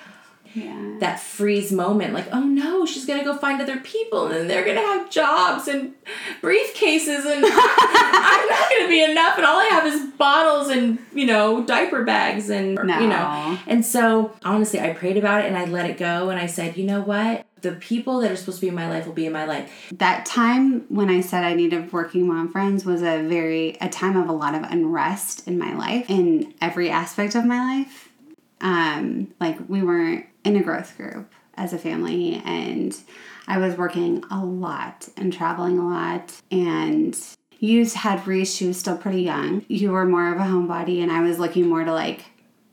That 1.00 1.20
freeze 1.20 1.72
moment 1.72 2.14
like 2.14 2.28
oh 2.32 2.42
no 2.42 2.86
she's 2.86 3.06
gonna 3.06 3.24
go 3.24 3.36
find 3.38 3.62
other 3.62 3.80
people 3.80 4.28
and 4.28 4.50
they're 4.50 4.66
gonna 4.66 4.80
have 4.80 5.10
jobs 5.10 5.68
and 5.68 5.94
briefcases 6.42 7.26
and 7.26 7.46
i'm 7.48 8.50
not 8.50 8.70
gonna 8.70 8.88
be 8.88 9.04
enough 9.04 9.38
and 9.38 9.46
all 9.46 9.58
i 9.58 9.66
have 9.66 9.86
is 9.86 10.10
bottles 10.12 10.70
and 10.70 10.98
you 11.14 11.26
know 11.26 11.64
diaper 11.66 12.04
bags 12.04 12.50
and 12.50 12.76
no. 12.76 13.00
you 13.00 13.08
know 13.08 13.58
and 13.68 13.86
so 13.86 14.36
honestly 14.44 14.80
i 14.80 14.94
prayed 14.94 15.18
about 15.18 15.44
it 15.44 15.48
and 15.48 15.58
i 15.58 15.66
let 15.66 15.90
it 15.90 15.98
go 15.98 16.30
and 16.30 16.40
i 16.40 16.46
said 16.46 16.78
you 16.78 16.86
know 16.86 17.02
what 17.02 17.46
the 17.66 17.72
people 17.74 18.20
that 18.20 18.32
are 18.32 18.36
supposed 18.36 18.60
to 18.60 18.62
be 18.62 18.68
in 18.68 18.76
my 18.76 18.88
life 18.88 19.08
will 19.08 19.14
be 19.14 19.26
in 19.26 19.34
my 19.34 19.46
life. 19.46 19.92
That 19.98 20.26
time 20.26 20.82
when 20.90 21.10
I 21.10 21.22
said 21.22 21.44
I 21.44 21.56
needed 21.56 21.92
working 21.92 22.28
mom 22.28 22.52
friends 22.52 22.86
was 22.86 23.02
a 23.02 23.24
very 23.24 23.76
a 23.82 23.90
time 23.90 24.16
of 24.16 24.30
a 24.30 24.32
lot 24.32 24.54
of 24.54 24.62
unrest 24.64 25.48
in 25.48 25.58
my 25.58 25.74
life 25.76 26.08
in 26.08 26.54
every 26.62 26.92
aspect 26.92 27.34
of 27.34 27.44
my 27.44 27.78
life. 27.78 28.10
Um, 28.62 29.34
like 29.40 29.58
we 29.68 29.82
weren't 29.82 30.28
in 30.46 30.56
a 30.56 30.64
growth 30.64 30.96
group 30.96 31.32
as 31.56 31.74
a 31.74 31.78
family 31.78 32.42
and 32.46 32.98
I 33.48 33.58
was 33.58 33.76
working 33.76 34.24
a 34.32 34.44
lot 34.44 35.08
and 35.18 35.32
traveling 35.32 35.78
a 35.78 35.88
lot 35.88 36.42
and 36.52 37.18
you 37.60 37.86
had 37.86 38.26
Reese, 38.28 38.54
she 38.54 38.68
was 38.68 38.78
still 38.78 38.98
pretty 38.98 39.22
young. 39.22 39.66
You 39.68 39.92
were 39.92 40.06
more 40.06 40.34
of 40.34 40.40
a 40.40 40.44
homebody 40.44 41.02
and 41.02 41.12
I 41.12 41.22
was 41.22 41.40
looking 41.40 41.68
more 41.68 41.84
to 41.84 41.94
like 41.94 42.26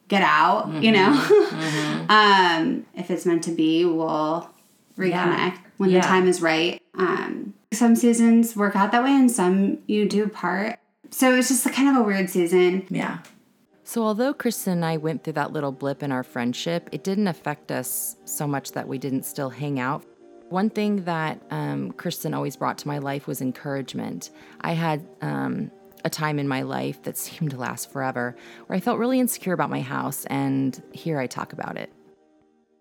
get 0.09 0.23
out, 0.23 0.69
mm-hmm. 0.69 0.83
you 0.83 0.93
know? 0.93 1.13
Mm-hmm. 1.13 2.11
um, 2.11 2.87
if 2.95 3.11
it's 3.11 3.25
meant 3.25 3.45
to 3.45 3.53
be, 3.53 3.85
we'll 3.85 4.51
reconnect 4.99 5.11
yeah. 5.11 5.59
when 5.79 5.91
yeah. 5.91 6.01
the 6.01 6.07
time 6.07 6.29
is 6.29 6.43
right. 6.43 6.81
Um, 6.95 7.55
some 7.73 7.97
seasons 7.97 8.55
work 8.55 8.77
out 8.77 8.93
that 8.93 9.03
way 9.03 9.13
and 9.13 9.31
some 9.31 9.79
you 9.87 10.09
do 10.09 10.29
part. 10.29 10.79
So 11.11 11.35
it's 11.35 11.49
just 11.49 11.71
kind 11.73 11.89
of 11.89 11.97
a 11.97 12.07
weird 12.07 12.29
season. 12.29 12.87
Yeah. 12.91 13.19
So, 13.93 14.05
although 14.05 14.33
Kristen 14.33 14.73
and 14.73 14.85
I 14.87 14.97
went 14.97 15.23
through 15.23 15.35
that 15.35 15.53
little 15.53 15.71
blip 15.71 16.03
in 16.03 16.13
our 16.13 16.23
friendship, 16.23 16.89
it 16.93 17.05
didn't 17.05 17.27
affect 17.27 17.71
us 17.71 18.17
so 18.25 18.47
much 18.47 18.73
that 18.73 18.89
we 18.89 18.97
didn't 18.97 19.25
still 19.25 19.51
hang 19.51 19.79
out. 19.79 20.03
One 20.49 20.71
thing 20.71 21.05
that 21.05 21.43
um, 21.51 21.93
Kristen 21.93 22.33
always 22.33 22.57
brought 22.57 22.79
to 22.79 22.89
my 22.89 22.97
life 22.97 23.27
was 23.27 23.43
encouragement. 23.43 24.31
I 24.63 24.73
had 24.73 25.07
um, 25.21 25.71
a 26.07 26.09
time 26.09 26.39
in 26.39 26.49
my 26.49 26.63
life 26.63 27.03
that 27.03 27.19
seemed 27.19 27.51
to 27.51 27.59
last 27.59 27.93
forever 27.93 28.35
where 28.65 28.79
I 28.79 28.81
felt 28.81 28.99
really 28.99 29.21
insecure 29.21 29.53
about 29.53 29.69
my 29.69 29.83
house, 29.83 30.25
and 30.25 30.83
here 30.93 31.19
I 31.19 31.27
talk 31.27 31.53
about 31.53 31.77
it. 31.77 31.93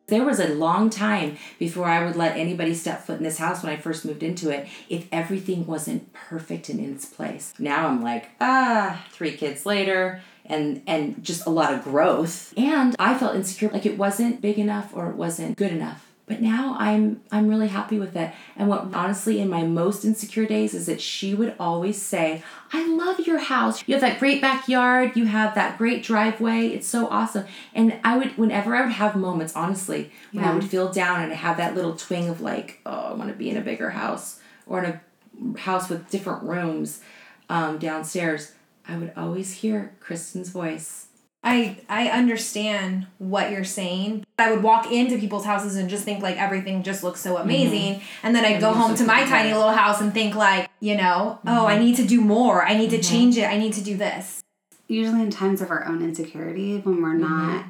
There 0.07 0.23
was 0.23 0.39
a 0.39 0.53
long 0.53 0.89
time 0.89 1.37
before 1.59 1.87
I 1.87 2.05
would 2.05 2.15
let 2.15 2.37
anybody 2.37 2.73
step 2.73 3.05
foot 3.05 3.17
in 3.17 3.23
this 3.23 3.37
house 3.37 3.63
when 3.63 3.73
I 3.73 3.75
first 3.75 4.05
moved 4.05 4.23
into 4.23 4.49
it 4.49 4.65
if 4.87 5.09
everything 5.11 5.65
wasn't 5.65 6.13
perfect 6.13 6.69
and 6.69 6.79
in 6.79 6.93
its 6.93 7.05
place. 7.05 7.53
Now 7.59 7.87
I'm 7.87 8.01
like, 8.01 8.29
ah, 8.39 9.05
three 9.11 9.35
kids 9.35 9.65
later, 9.65 10.21
and 10.51 10.83
and 10.85 11.23
just 11.23 11.47
a 11.47 11.49
lot 11.49 11.73
of 11.73 11.83
growth. 11.83 12.53
And 12.57 12.95
I 12.99 13.17
felt 13.17 13.35
insecure 13.35 13.69
like 13.69 13.85
it 13.85 13.97
wasn't 13.97 14.41
big 14.41 14.59
enough 14.59 14.91
or 14.95 15.09
it 15.09 15.15
wasn't 15.15 15.57
good 15.57 15.71
enough. 15.71 16.07
But 16.27 16.41
now 16.41 16.77
I'm 16.79 17.21
I'm 17.31 17.49
really 17.49 17.67
happy 17.67 17.99
with 17.99 18.15
it. 18.15 18.31
And 18.55 18.69
what 18.69 18.93
honestly 18.93 19.41
in 19.41 19.49
my 19.49 19.63
most 19.63 20.05
insecure 20.05 20.45
days 20.45 20.73
is 20.73 20.85
that 20.85 21.01
she 21.01 21.33
would 21.33 21.55
always 21.59 22.01
say, 22.01 22.41
"I 22.71 22.87
love 22.87 23.19
your 23.21 23.39
house. 23.39 23.83
You 23.85 23.95
have 23.95 24.01
that 24.01 24.19
great 24.19 24.41
backyard, 24.41 25.13
you 25.15 25.25
have 25.25 25.55
that 25.55 25.77
great 25.77 26.03
driveway. 26.03 26.67
It's 26.67 26.87
so 26.87 27.07
awesome." 27.07 27.45
And 27.73 27.99
I 28.03 28.17
would 28.17 28.37
whenever 28.37 28.75
I 28.75 28.83
would 28.83 28.93
have 28.93 29.15
moments 29.15 29.55
honestly 29.55 30.11
when 30.31 30.43
yeah. 30.43 30.51
I 30.51 30.53
would 30.53 30.63
feel 30.63 30.91
down 30.91 31.21
and 31.21 31.33
have 31.33 31.57
that 31.57 31.75
little 31.75 31.93
twing 31.93 32.29
of 32.29 32.39
like, 32.39 32.79
"Oh, 32.85 33.11
I 33.11 33.13
want 33.13 33.29
to 33.29 33.35
be 33.35 33.49
in 33.49 33.57
a 33.57 33.61
bigger 33.61 33.89
house 33.89 34.39
or 34.67 34.83
in 34.83 34.85
a 34.85 35.59
house 35.59 35.89
with 35.89 36.09
different 36.09 36.43
rooms 36.43 37.01
um, 37.49 37.77
downstairs." 37.77 38.53
I 38.87 38.97
would 38.97 39.13
always 39.15 39.53
hear 39.53 39.95
Kristen's 39.99 40.49
voice. 40.49 41.07
I 41.43 41.77
I 41.89 42.09
understand 42.09 43.07
what 43.17 43.51
you're 43.51 43.63
saying. 43.63 44.25
I 44.37 44.51
would 44.51 44.61
walk 44.61 44.91
into 44.91 45.17
people's 45.17 45.45
houses 45.45 45.75
and 45.75 45.89
just 45.89 46.03
think 46.03 46.21
like 46.21 46.37
everything 46.37 46.83
just 46.83 47.03
looks 47.03 47.19
so 47.19 47.37
amazing, 47.37 47.95
mm-hmm. 47.95 48.25
and 48.27 48.35
then 48.35 48.45
I'd 48.45 48.53
and 48.53 48.61
go 48.61 48.73
home 48.73 48.95
to 48.95 49.03
my 49.03 49.25
tiny 49.25 49.53
little 49.53 49.71
house 49.71 50.01
and 50.01 50.13
think 50.13 50.35
like, 50.35 50.69
you 50.79 50.95
know, 50.95 51.39
mm-hmm. 51.39 51.49
oh, 51.49 51.65
I 51.65 51.73
mm-hmm. 51.73 51.83
need 51.83 51.95
to 51.97 52.05
do 52.05 52.21
more. 52.21 52.63
I 52.63 52.77
need 52.77 52.91
to 52.91 52.97
mm-hmm. 52.97 53.11
change 53.11 53.37
it. 53.37 53.45
I 53.45 53.57
need 53.57 53.73
to 53.73 53.83
do 53.83 53.97
this. 53.97 54.43
Usually 54.87 55.21
in 55.21 55.31
times 55.31 55.61
of 55.61 55.71
our 55.71 55.87
own 55.87 56.03
insecurity 56.03 56.77
when 56.79 57.01
we're 57.01 57.15
mm-hmm. 57.15 57.53
not 57.53 57.65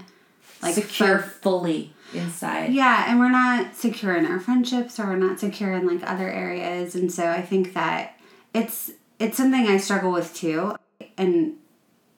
like 0.61 0.75
secure 0.75 1.19
fully 1.19 1.93
inside. 2.13 2.73
Yeah, 2.73 3.05
and 3.07 3.19
we're 3.19 3.29
not 3.31 3.75
secure 3.75 4.15
in 4.15 4.25
our 4.25 4.39
friendships 4.39 4.99
or 4.99 5.05
we're 5.05 5.15
not 5.15 5.39
secure 5.39 5.71
in 5.73 5.87
like 5.87 6.07
other 6.09 6.29
areas, 6.29 6.93
and 6.93 7.09
so 7.09 7.29
I 7.29 7.41
think 7.41 7.73
that 7.73 8.19
it's 8.53 8.91
it's 9.17 9.37
something 9.37 9.67
I 9.67 9.77
struggle 9.77 10.11
with 10.11 10.33
too 10.33 10.75
and 11.21 11.53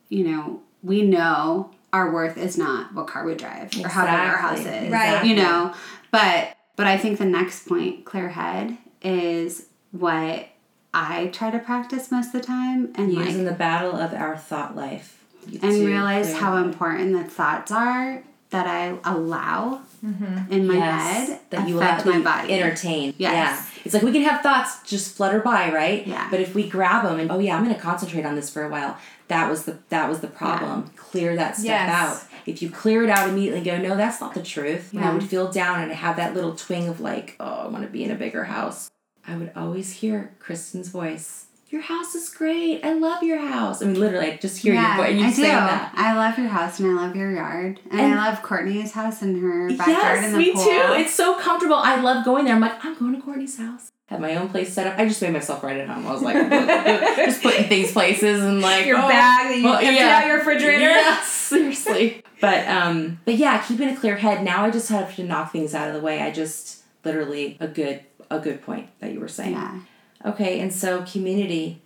you 0.10 0.24
know 0.24 0.62
we 0.82 1.02
know 1.02 1.72
our 1.94 2.12
worth 2.12 2.38
is 2.38 2.58
not 2.58 2.94
what 2.94 3.08
car 3.08 3.24
we 3.24 3.36
drive 3.36 3.72
or 3.84 3.88
how 3.88 4.06
big 4.06 4.14
our 4.14 4.38
house 4.38 4.60
is. 4.60 4.92
Right. 4.92 5.24
You 5.24 5.36
know, 5.36 5.74
but 6.12 6.58
but 6.76 6.88
I 6.88 6.98
think 6.98 7.20
the 7.20 7.26
next 7.26 7.68
point, 7.68 8.04
clear 8.04 8.30
head, 8.30 8.78
is 9.02 9.68
what 9.92 10.48
I 10.94 11.28
try 11.28 11.52
to 11.52 11.60
practice 11.60 12.12
most 12.12 12.28
of 12.28 12.42
the 12.42 12.48
time 12.48 12.92
and 12.96 13.14
Using 13.14 13.46
like 13.46 13.54
the 13.54 13.58
battle 13.58 13.96
of 13.96 14.14
our 14.14 14.36
thought 14.38 14.76
life. 14.76 15.24
and 15.62 15.86
realize 15.86 16.32
clear 16.32 16.42
how 16.42 16.58
important 16.58 17.14
the 17.14 17.24
thoughts 17.24 17.72
are 17.72 18.24
that 18.50 18.68
I 18.68 18.98
allow 19.04 19.82
Mm-hmm. 20.04 20.52
in 20.52 20.68
my 20.68 20.74
Yes, 20.76 21.30
head 21.30 21.40
that 21.52 21.68
you 21.70 21.78
affect 21.80 22.06
my 22.06 22.20
body. 22.20 22.52
entertain. 22.54 23.14
Yes. 23.18 23.32
Yeah. 23.34 23.82
It's 23.86 23.94
like 23.94 24.04
we 24.04 24.12
can 24.12 24.24
have 24.24 24.42
thoughts 24.42 24.82
just 24.84 25.16
flutter 25.16 25.40
by, 25.40 25.72
right? 25.72 26.06
Yeah. 26.06 26.28
But 26.30 26.42
if 26.42 26.54
we 26.54 26.68
grab 26.68 27.04
them 27.06 27.20
and 27.20 27.32
oh 27.32 27.40
yeah, 27.40 27.56
I'm 27.56 27.64
going 27.64 27.76
to 27.76 27.82
concentrate 27.82 28.26
on 28.26 28.36
this 28.36 28.50
for 28.50 28.64
a 28.64 28.70
while. 28.70 28.98
That 29.30 29.50
was 29.50 29.64
the 29.64 29.78
that 29.90 30.10
was 30.10 30.20
the 30.20 30.28
problem. 30.28 30.92
Clear 30.98 31.36
that 31.38 31.56
stuff 31.56 31.66
Yes. 31.66 31.90
out. 31.90 32.24
If 32.46 32.62
you 32.62 32.70
clear 32.70 33.04
it 33.04 33.10
out 33.10 33.30
immediately, 33.30 33.62
go 33.62 33.78
no, 33.78 33.96
that's 33.96 34.20
not 34.20 34.34
the 34.34 34.44
truth. 34.44 34.92
And 34.94 35.04
I 35.06 35.14
would 35.14 35.24
feel 35.24 35.50
down 35.52 35.82
and 35.82 35.92
have 35.92 36.18
that 36.18 36.34
little 36.34 36.54
twinge 36.56 36.90
of 36.90 37.00
like, 37.00 37.36
oh, 37.40 37.46
I 37.46 37.68
want 37.68 37.84
to 37.86 37.90
be 37.90 38.04
in 38.04 38.12
a 38.12 38.16
bigger 38.16 38.44
house. 38.44 38.90
I 39.26 39.38
would 39.38 39.52
always 39.56 39.94
hear 39.94 40.34
Kristen's 40.40 40.90
voice. 40.90 41.46
Your 41.74 41.82
house 41.82 42.14
is 42.14 42.30
great. 42.30 42.86
I 42.86 42.94
love 42.94 43.24
your 43.24 43.40
house. 43.40 43.82
I 43.82 43.86
mean, 43.88 44.00
literally, 44.00 44.28
I 44.28 44.38
just 44.38 44.60
hear 44.60 44.76
yeah, 44.76 44.96
your 44.96 45.06
voice. 45.06 45.10
And 45.10 45.20
you 45.20 45.26
I 45.26 45.34
do. 45.34 45.42
that. 45.42 45.94
I 45.96 46.14
love 46.16 46.38
your 46.38 46.48
house 46.48 46.80
and 46.80 46.88
I 46.88 47.04
love 47.04 47.16
your 47.16 47.32
yard. 47.32 47.80
And, 47.90 48.00
And- 48.00 48.14
I 48.14 48.30
love 48.30 48.44
Courtney's 48.44 48.92
house 48.92 49.24
and 49.24 49.42
her 49.42 49.70
backyard 49.70 49.88
Yes, 49.88 50.26
and 50.26 50.36
the 50.36 50.38
me 50.38 50.54
pool. 50.54 50.64
too. 50.64 50.70
It's 50.70 51.16
so 51.16 51.34
comfortable. 51.40 51.76
I 51.78 52.00
love 52.00 52.26
going 52.26 52.46
there. 52.46 52.54
I'm 52.54 52.62
like, 52.62 52.86
I'm 52.86 52.94
going 52.94 53.16
to 53.16 53.22
Courtney's 53.24 53.58
house. 53.58 53.90
Have 54.10 54.20
my 54.20 54.36
own 54.36 54.50
place 54.50 54.72
set 54.72 54.86
up. 54.86 55.00
I 55.00 55.08
just 55.08 55.20
made 55.24 55.34
myself 55.34 55.64
right 55.64 55.76
at 55.78 55.90
home. 55.90 56.06
I 56.06 56.12
was 56.12 56.22
like, 56.22 56.36
just 57.26 57.42
putting 57.42 57.68
things 57.68 57.92
places 57.92 58.44
and 58.44 58.62
like 58.62 58.86
Your 58.86 59.00
oh, 59.00 59.08
bag 59.08 59.48
that 59.50 59.58
you 59.58 59.64
well, 59.64 59.78
emptied 59.80 59.96
yeah. 59.96 60.20
out 60.20 60.28
your 60.28 60.38
refrigerator. 60.38 60.80
Yes, 60.82 61.28
seriously. 61.28 62.22
But 62.40 62.68
um, 62.68 63.20
but 63.26 63.34
yeah, 63.34 63.64
keeping 63.66 63.90
a 63.90 63.96
clear 63.96 64.18
head. 64.18 64.44
Now 64.44 64.64
I 64.64 64.70
just 64.70 64.90
have 64.90 65.16
to 65.16 65.24
knock 65.24 65.52
things 65.52 65.74
out 65.74 65.88
of 65.88 65.96
the 65.96 66.02
way. 66.02 66.22
I 66.22 66.30
just 66.30 66.84
literally 67.04 67.58
a 67.60 67.68
good 67.68 68.02
a 68.30 68.40
good 68.40 68.62
point 68.62 68.90
that 69.00 69.12
you 69.12 69.20
were 69.20 69.28
saying. 69.28 69.54
yeah. 69.54 69.80
Okay, 70.26 70.60
and 70.60 70.74
so 70.74 71.04
community 71.04 71.82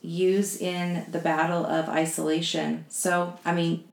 use 0.00 0.60
in 0.60 1.04
the 1.10 1.18
battle 1.18 1.64
of 1.66 1.88
isolation. 1.88 2.84
So, 2.88 3.38
I 3.44 3.52
mean, 3.52 3.84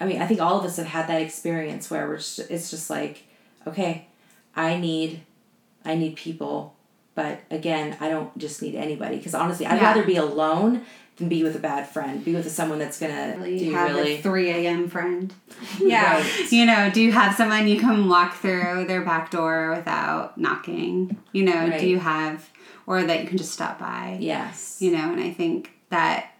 I 0.00 0.04
mean, 0.06 0.20
I 0.20 0.26
think 0.26 0.40
all 0.40 0.58
of 0.58 0.64
us 0.64 0.76
have 0.76 0.86
had 0.86 1.08
that 1.08 1.22
experience 1.22 1.90
where 1.90 2.06
we're 2.08 2.16
just, 2.16 2.38
it's 2.50 2.70
just 2.70 2.90
like, 2.90 3.24
okay, 3.66 4.06
I 4.56 4.76
need 4.78 5.20
I 5.86 5.96
need 5.96 6.16
people, 6.16 6.74
but 7.14 7.40
again, 7.50 7.96
I 8.00 8.08
don't 8.08 8.36
just 8.38 8.62
need 8.62 8.74
anybody 8.74 9.16
because 9.18 9.34
honestly, 9.34 9.66
I'd 9.66 9.76
Yeah. 9.76 9.84
rather 9.88 10.02
be 10.04 10.16
alone 10.16 10.82
than 11.16 11.28
be 11.28 11.42
with 11.44 11.54
a 11.54 11.58
bad 11.58 11.86
friend. 11.88 12.24
Be 12.24 12.34
with 12.34 12.50
someone 12.50 12.78
that's 12.78 12.98
going 12.98 13.12
to 13.14 13.38
Really 13.38 13.58
do 13.58 13.72
have 13.72 13.94
really 13.94 14.14
a 14.16 14.22
3 14.22 14.50
a.m. 14.50 14.88
friend. 14.88 15.32
Yeah. 15.78 16.14
Right. 16.14 16.50
You 16.52 16.64
know, 16.66 16.90
do 16.90 17.02
you 17.02 17.12
have 17.12 17.34
someone 17.36 17.68
you 17.68 17.78
can 17.78 18.08
walk 18.08 18.34
through 18.36 18.86
their 18.88 19.02
back 19.02 19.30
door 19.30 19.74
without 19.76 20.38
knocking? 20.38 21.16
You 21.32 21.44
know, 21.44 21.68
Right. 21.68 21.78
do 21.78 21.86
you 21.86 21.98
have, 21.98 22.48
or 22.86 23.02
that 23.02 23.22
you 23.22 23.28
can 23.28 23.38
just 23.38 23.52
stop 23.52 23.78
by? 23.78 24.18
Yes. 24.20 24.78
You 24.80 24.92
know, 24.92 25.12
and 25.12 25.20
I 25.20 25.30
think 25.32 25.70
that 25.90 26.30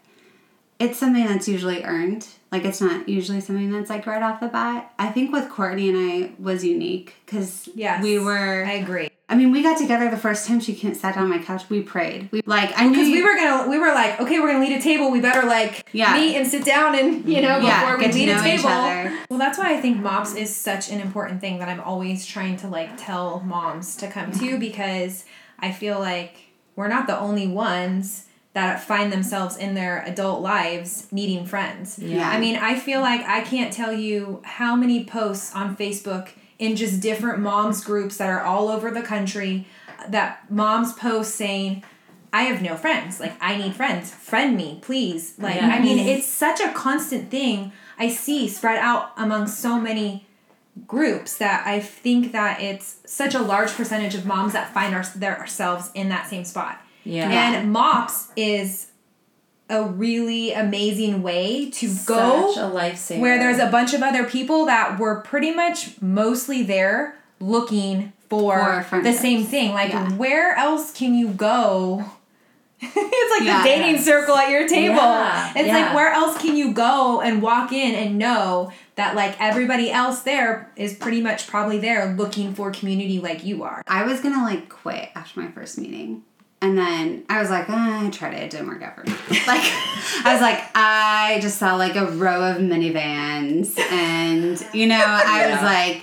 it's 0.78 0.98
something 0.98 1.24
that's 1.24 1.48
usually 1.48 1.84
earned. 1.84 2.26
Like 2.50 2.64
it's 2.64 2.80
not 2.80 3.08
usually 3.08 3.40
something 3.40 3.70
that's 3.70 3.90
like 3.90 4.06
right 4.06 4.22
off 4.22 4.40
the 4.40 4.48
bat. 4.48 4.92
I 4.98 5.08
think 5.10 5.32
with 5.32 5.48
Courtney 5.48 5.88
and 5.88 5.98
I 5.98 6.30
was 6.38 6.64
unique 6.64 7.14
because 7.26 7.68
Yes. 7.74 8.02
we 8.02 8.18
were. 8.18 8.64
I 8.64 8.72
agree. 8.72 9.08
I 9.26 9.36
mean, 9.36 9.50
we 9.52 9.62
got 9.62 9.78
together 9.78 10.10
the 10.10 10.18
first 10.18 10.46
time 10.46 10.60
she 10.60 10.74
came, 10.74 10.94
sat 10.94 11.14
down 11.14 11.24
on 11.24 11.30
my 11.30 11.38
couch. 11.38 11.62
We 11.70 11.80
prayed. 11.80 12.28
We 12.30 12.42
like 12.44 12.72
I 12.76 12.84
knew 12.86 12.90
Because 12.92 13.08
we 13.08 13.22
were 13.22 13.34
gonna, 13.36 13.68
we 13.70 13.78
were 13.78 13.94
like, 13.94 14.20
okay, 14.20 14.38
we're 14.38 14.52
gonna 14.52 14.64
lead 14.64 14.76
a 14.76 14.82
table. 14.82 15.10
We 15.10 15.20
better 15.20 15.46
like 15.46 15.88
Yeah. 15.92 16.12
meet 16.14 16.36
and 16.36 16.46
sit 16.46 16.64
down 16.64 16.94
and 16.98 17.24
you 17.26 17.40
know 17.40 17.58
Yeah, 17.58 17.80
before 17.80 17.96
we 17.98 18.04
get 18.04 18.12
to 18.12 18.18
lead 18.18 18.28
a 18.28 18.34
know 18.34 18.44
each 18.44 18.60
table. 18.60 18.68
other. 18.68 19.18
Well, 19.30 19.38
that's 19.38 19.58
why 19.58 19.72
I 19.74 19.80
think 19.80 19.98
MOPS 20.00 20.34
is 20.34 20.54
such 20.54 20.90
an 20.90 21.00
important 21.00 21.40
thing 21.40 21.58
that 21.60 21.68
I'm 21.68 21.80
always 21.80 22.26
trying 22.26 22.56
to 22.58 22.68
like 22.68 22.90
tell 22.98 23.40
moms 23.40 23.96
to 23.96 24.08
come 24.08 24.30
to 24.32 24.58
because 24.58 25.24
I 25.58 25.72
feel 25.72 25.98
like 25.98 26.36
we're 26.76 26.88
not 26.88 27.06
the 27.06 27.18
only 27.18 27.46
ones 27.46 28.26
that 28.54 28.82
find 28.82 29.12
themselves 29.12 29.56
in 29.56 29.74
their 29.74 30.04
adult 30.06 30.40
lives 30.40 31.08
needing 31.10 31.44
friends. 31.44 31.98
Yeah. 31.98 32.28
I 32.28 32.38
mean, 32.38 32.56
I 32.56 32.78
feel 32.78 33.00
like 33.00 33.20
I 33.22 33.40
can't 33.40 33.72
tell 33.72 33.92
you 33.92 34.42
how 34.44 34.76
many 34.76 35.04
posts 35.04 35.54
on 35.54 35.76
Facebook 35.76 36.30
in 36.58 36.76
just 36.76 37.00
different 37.00 37.40
moms 37.40 37.84
groups 37.84 38.16
that 38.18 38.30
are 38.30 38.42
all 38.42 38.68
over 38.68 38.92
the 38.92 39.02
country 39.02 39.66
that 40.08 40.48
moms 40.50 40.92
post 40.92 41.34
saying, 41.34 41.82
I 42.32 42.42
have 42.42 42.62
no 42.62 42.76
friends. 42.76 43.18
Like, 43.18 43.34
I 43.40 43.56
need 43.56 43.74
friends. 43.74 44.12
Friend 44.12 44.56
me, 44.56 44.78
please. 44.82 45.34
Like, 45.38 45.60
I 45.62 45.80
mean, 45.80 45.98
it's 45.98 46.26
such 46.26 46.60
a 46.60 46.72
constant 46.72 47.30
thing 47.30 47.72
I 47.98 48.08
see 48.08 48.48
spread 48.48 48.78
out 48.78 49.12
among 49.16 49.46
so 49.48 49.80
many 49.80 50.26
groups 50.86 51.38
that 51.38 51.66
I 51.66 51.80
think 51.80 52.32
that 52.32 52.60
it's 52.60 52.98
such 53.06 53.34
a 53.34 53.40
large 53.40 53.72
percentage 53.72 54.14
of 54.14 54.26
moms 54.26 54.52
that 54.54 54.72
find 54.74 54.94
our, 54.94 55.04
their, 55.16 55.38
ourselves 55.38 55.90
in 55.94 56.08
that 56.08 56.26
same 56.28 56.44
spot. 56.44 56.80
Yeah. 57.04 57.28
And 57.30 57.72
MOPS 57.72 58.28
is 58.36 58.90
a 59.70 59.82
really 59.84 60.52
amazing 60.52 61.22
way 61.22 61.70
to 61.70 61.86
go 62.06 62.52
Such 62.52 62.58
a 62.62 62.68
lifesaver. 62.74 63.20
where 63.20 63.38
there's 63.38 63.58
a 63.58 63.66
bunch 63.70 63.94
of 63.94 64.02
other 64.02 64.24
people 64.24 64.66
that 64.66 64.98
were 64.98 65.20
pretty 65.20 65.52
much 65.52 66.00
mostly 66.02 66.62
there 66.62 67.16
looking 67.40 68.12
for, 68.28 68.82
For 68.88 69.00
the 69.00 69.12
same 69.12 69.44
thing. 69.44 69.72
Like, 69.72 69.90
Yeah. 69.92 70.10
where 70.14 70.54
else 70.56 70.92
can 70.92 71.14
you 71.14 71.28
go? 71.28 72.04
it's 72.80 73.30
like 73.38 73.46
Yeah. 73.46 73.62
the 73.62 73.68
dating 73.68 74.02
circle 74.02 74.36
at 74.36 74.50
your 74.50 74.66
table. 74.68 74.96
Yeah, 74.96 75.52
It's 75.56 75.66
yeah. 75.68 75.78
like, 75.86 75.94
where 75.94 76.12
else 76.12 76.36
can 76.38 76.56
you 76.56 76.72
go 76.72 77.20
and 77.20 77.40
walk 77.40 77.72
in 77.72 77.94
and 77.94 78.18
know 78.18 78.70
that, 78.96 79.14
like, 79.16 79.40
everybody 79.40 79.90
else 79.90 80.22
there 80.22 80.70
is 80.76 80.94
pretty 80.94 81.20
much 81.20 81.46
probably 81.46 81.78
there 81.78 82.14
looking 82.16 82.54
for 82.54 82.70
community 82.70 83.18
like 83.20 83.44
you 83.44 83.62
are? 83.64 83.82
I 83.86 84.04
was 84.04 84.20
gonna 84.20 84.42
like 84.44 84.68
quit 84.68 85.08
after 85.14 85.40
my 85.40 85.50
first 85.50 85.78
meeting. 85.78 86.22
And 86.62 86.78
then 86.78 87.24
I 87.28 87.40
was 87.40 87.50
like, 87.50 87.66
ah, 87.68 88.06
I 88.06 88.10
tried 88.10 88.32
it, 88.34 88.42
it 88.44 88.50
didn't 88.50 88.68
work 88.68 88.82
out 88.82 88.94
for 88.94 89.02
me. 89.04 89.12
like, 89.46 89.60
I 90.24 90.30
was 90.32 90.40
like, 90.40 90.64
I 90.74 91.38
just 91.42 91.58
saw 91.58 91.74
like 91.76 91.94
a 91.96 92.06
row 92.06 92.42
of 92.52 92.56
minivans. 92.58 93.78
And, 93.78 94.64
you 94.72 94.86
know, 94.86 95.04
I 95.04 95.50
was 95.52 95.62
like, 95.62 96.02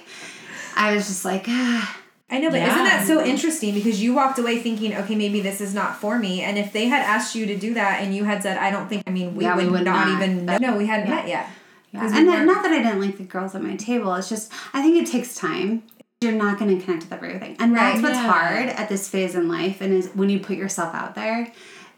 I 0.75 0.93
was 0.93 1.07
just 1.07 1.25
like, 1.25 1.45
ah. 1.47 1.97
I 2.29 2.37
know, 2.39 2.49
but 2.51 2.57
Yeah. 2.59 2.69
isn't 2.73 2.83
that 2.83 3.07
so 3.07 3.23
interesting? 3.25 3.73
Because 3.73 4.01
you 4.03 4.13
walked 4.13 4.37
away 4.39 4.59
thinking, 4.59 4.95
okay, 4.95 5.15
maybe 5.15 5.41
this 5.41 5.59
is 5.61 5.73
not 5.73 5.97
for 5.99 6.19
me. 6.19 6.41
And 6.43 6.57
if 6.57 6.71
they 6.71 6.85
had 6.85 7.01
asked 7.01 7.33
you 7.35 7.45
to 7.47 7.57
do 7.57 7.73
that 7.73 8.01
and 8.03 8.15
you 8.15 8.23
had 8.25 8.43
said, 8.43 8.57
I 8.57 8.69
don't 8.71 8.87
think, 8.87 9.03
I 9.07 9.09
mean, 9.11 9.35
we 9.35 9.43
Yeah, 9.45 9.57
we 9.57 9.63
would, 9.63 9.71
would 9.73 9.83
not, 9.83 10.07
not. 10.07 10.21
even 10.21 10.45
know. 10.45 10.57
No, 10.59 10.77
we 10.77 10.85
hadn't 10.85 11.07
Yeah. 11.09 11.15
met 11.15 11.27
yet. 11.27 11.49
Yeah. 11.91 12.05
And 12.05 12.27
weren't- 12.27 12.47
that 12.63 12.71
I 12.71 12.81
didn't 12.83 13.01
like 13.01 13.17
the 13.17 13.23
girls 13.23 13.53
at 13.55 13.61
my 13.63 13.75
table. 13.75 14.13
It's 14.15 14.29
just, 14.29 14.51
I 14.73 14.81
think 14.81 14.95
it 15.01 15.11
takes 15.11 15.35
time. 15.35 15.83
You're 16.21 16.31
not 16.33 16.59
going 16.59 16.77
to 16.77 16.83
connect 16.85 17.03
with 17.03 17.13
everything. 17.13 17.55
And 17.59 17.75
that's 17.75 18.01
what's 18.01 18.15
Yeah. 18.15 18.31
hard 18.31 18.69
at 18.69 18.89
this 18.89 19.09
phase 19.09 19.35
in 19.35 19.47
life. 19.47 19.81
And 19.81 19.93
is 19.93 20.09
when 20.13 20.29
you 20.29 20.39
put 20.39 20.55
yourself 20.57 20.93
out 20.93 21.15
there, 21.15 21.51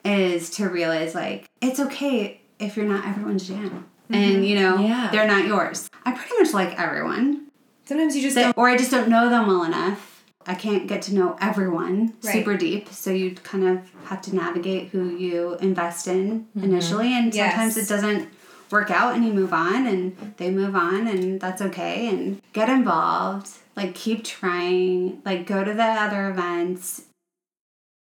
is 0.06 0.50
to 0.52 0.68
realize 0.70 1.14
like, 1.14 1.46
it's 1.62 1.80
okay 1.80 2.42
if 2.60 2.76
you're 2.78 2.86
not 2.86 3.06
everyone's 3.06 3.48
jam. 3.48 3.86
Mm-hmm. 4.10 4.14
And, 4.16 4.46
you 4.48 4.56
know, 4.56 4.80
Yeah. 4.80 5.10
they're 5.12 5.28
not 5.28 5.46
yours. 5.46 5.90
I 6.06 6.12
pretty 6.12 6.36
much 6.42 6.54
like 6.54 6.80
everyone. 6.80 7.48
Sometimes 7.86 8.16
you 8.16 8.22
just 8.22 8.36
They- 8.36 8.52
or 8.56 8.70
I 8.70 8.78
just 8.78 8.92
don't 8.92 9.10
know 9.10 9.30
them 9.30 9.48
well 9.48 9.64
enough. 9.64 10.24
I 10.46 10.56
can't 10.56 10.88
get 10.88 11.02
to 11.04 11.16
know 11.16 11.38
everyone 11.40 12.14
Right. 12.24 12.34
super 12.34 12.58
deep, 12.58 12.90
so 12.92 13.12
you 13.12 13.32
kind 13.32 13.66
of 13.66 13.80
have 14.06 14.22
to 14.24 14.36
navigate 14.36 14.90
who 14.90 15.16
you 15.16 15.56
invest 15.62 16.06
in 16.08 16.48
mm-hmm. 16.58 16.64
initially, 16.66 17.14
and 17.14 17.34
sometimes 17.34 17.78
Yes. 17.78 17.86
it 17.90 17.94
doesn't 17.94 18.28
work 18.74 18.92
out, 18.92 19.16
and 19.16 19.24
you 19.24 19.32
move 19.32 19.54
on, 19.54 19.88
and 19.88 20.34
they 20.36 20.50
move 20.50 20.76
on, 20.76 21.08
and 21.08 21.40
that's 21.40 21.62
okay. 21.62 22.10
And 22.10 22.42
get 22.52 22.68
involved, 22.68 23.50
like 23.78 23.96
keep 23.96 24.26
trying, 24.26 25.22
like 25.24 25.48
go 25.48 25.64
to 25.64 25.74
the 25.74 25.84
other 25.84 26.30
events. 26.30 27.04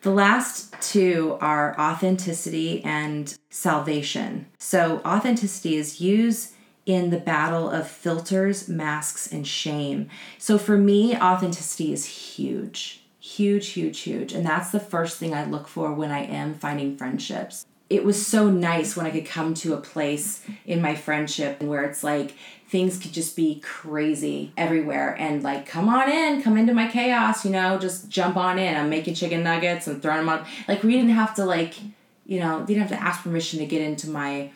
The 0.02 0.12
last 0.12 0.74
two 0.82 1.38
are 1.40 1.80
authenticity 1.80 2.84
and 2.84 3.38
salvation. 3.50 4.48
So, 4.60 5.02
authenticity 5.06 5.76
is 5.76 6.02
use 6.02 6.54
in 6.86 7.10
the 7.10 7.20
battle 7.20 7.70
of 7.70 7.88
filters, 7.88 8.68
masks, 8.68 9.32
and 9.32 9.48
shame. 9.48 10.10
So, 10.38 10.58
for 10.58 10.78
me, 10.78 11.16
authenticity 11.16 11.94
is 11.94 12.06
huge. 12.06 13.02
Huge, 13.20 13.70
huge, 13.70 14.00
huge. 14.02 14.34
And 14.34 14.46
that's 14.46 14.72
the 14.72 14.82
first 14.82 15.18
thing 15.18 15.34
I 15.34 15.46
look 15.46 15.70
for 15.70 15.94
when 15.94 16.12
I 16.12 16.26
am 16.26 16.56
finding 16.56 16.98
friendships. 16.98 17.66
It 17.90 18.04
was 18.04 18.26
so 18.26 18.50
nice 18.50 18.96
when 18.96 19.06
I 19.06 19.12
could 19.12 19.26
come 19.26 19.54
to 19.56 19.74
a 19.74 19.78
place 19.78 20.44
in 20.66 20.82
my 20.82 20.96
friendship 20.96 21.62
where 21.62 21.84
it's 21.84 22.04
like 22.04 22.34
things 22.70 22.98
could 22.98 23.12
just 23.14 23.36
be 23.36 23.60
crazy 23.60 24.52
everywhere 24.58 25.16
and 25.20 25.44
like 25.44 25.68
come 25.68 25.88
on 25.90 26.10
in 26.10 26.42
come 26.42 26.58
into 26.58 26.74
my 26.74 26.88
chaos 26.88 27.46
you 27.46 27.52
know 27.52 27.78
just 27.78 28.10
jump 28.10 28.36
on 28.36 28.58
in. 28.58 28.76
I'm 28.76 28.90
making 28.90 29.14
chicken 29.14 29.44
nuggets. 29.44 29.86
And 29.88 30.02
throwing 30.02 30.20
them 30.26 30.30
on 30.30 30.46
like 30.68 30.82
we 30.82 30.94
didn't 30.94 31.12
have 31.12 31.36
to 31.36 31.46
like 31.46 31.76
you 32.26 32.40
know 32.40 32.60
they 32.62 32.74
didn't 32.74 32.88
have 32.90 32.98
to 32.98 33.04
ask 33.04 33.22
permission 33.22 33.60
to 33.60 33.66
get 33.66 33.82
into 33.82 34.10
my 34.10 34.50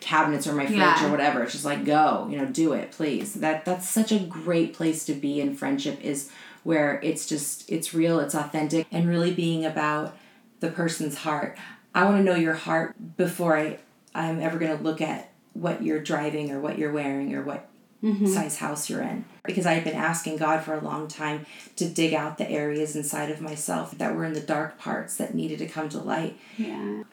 cabinets 0.00 0.46
or 0.46 0.54
my 0.54 0.64
fridge 0.64 0.78
Yeah. 0.78 1.08
or 1.08 1.10
whatever. 1.10 1.42
It's 1.42 1.52
just 1.52 1.64
like 1.64 1.84
go 1.84 2.26
you 2.30 2.38
know 2.38 2.46
do 2.46 2.72
it 2.72 2.92
please. 2.92 3.34
That 3.34 3.64
that's 3.66 3.86
such 3.88 4.12
a 4.12 4.18
great 4.20 4.72
place 4.72 5.04
to 5.06 5.12
be 5.12 5.40
in 5.40 5.54
friendship 5.56 6.00
is 6.02 6.30
where 6.62 7.00
it's 7.02 7.26
just 7.26 7.68
it's 7.70 7.92
real 7.92 8.18
it's 8.20 8.34
authentic 8.34 8.86
and 8.90 9.08
really 9.08 9.32
being 9.34 9.66
about 9.66 10.16
the 10.60 10.70
person's 10.70 11.18
heart 11.18 11.58
i 11.98 12.04
want 12.04 12.16
to 12.16 12.22
know 12.22 12.34
your 12.34 12.54
heart 12.54 12.94
before 13.16 13.56
i 13.56 13.78
i'm 14.14 14.40
ever 14.40 14.58
going 14.58 14.76
to 14.76 14.82
look 14.82 15.00
at 15.00 15.30
what 15.52 15.82
you're 15.82 16.00
driving 16.00 16.50
or 16.50 16.60
what 16.60 16.78
you're 16.78 16.92
wearing 16.92 17.34
or 17.34 17.42
what 17.42 17.68
mm-hmm. 18.02 18.26
size 18.26 18.58
house 18.58 18.88
you're 18.88 19.02
in. 19.02 19.24
Because 19.44 19.66
I 19.66 19.74
had 19.74 19.84
been 19.84 19.96
asking 19.96 20.36
God 20.36 20.62
for 20.62 20.74
a 20.74 20.80
long 20.80 21.08
time 21.08 21.46
to 21.76 21.88
dig 21.88 22.14
out 22.14 22.38
the 22.38 22.48
areas 22.48 22.94
inside 22.96 23.30
of 23.30 23.40
myself 23.40 23.92
that 23.98 24.14
were 24.14 24.24
in 24.24 24.34
the 24.34 24.40
dark 24.40 24.78
parts 24.78 25.16
that 25.16 25.34
needed 25.34 25.58
to 25.60 25.66
come 25.66 25.88
to 25.90 25.98
light. 25.98 26.36
Yeah. 26.56 27.04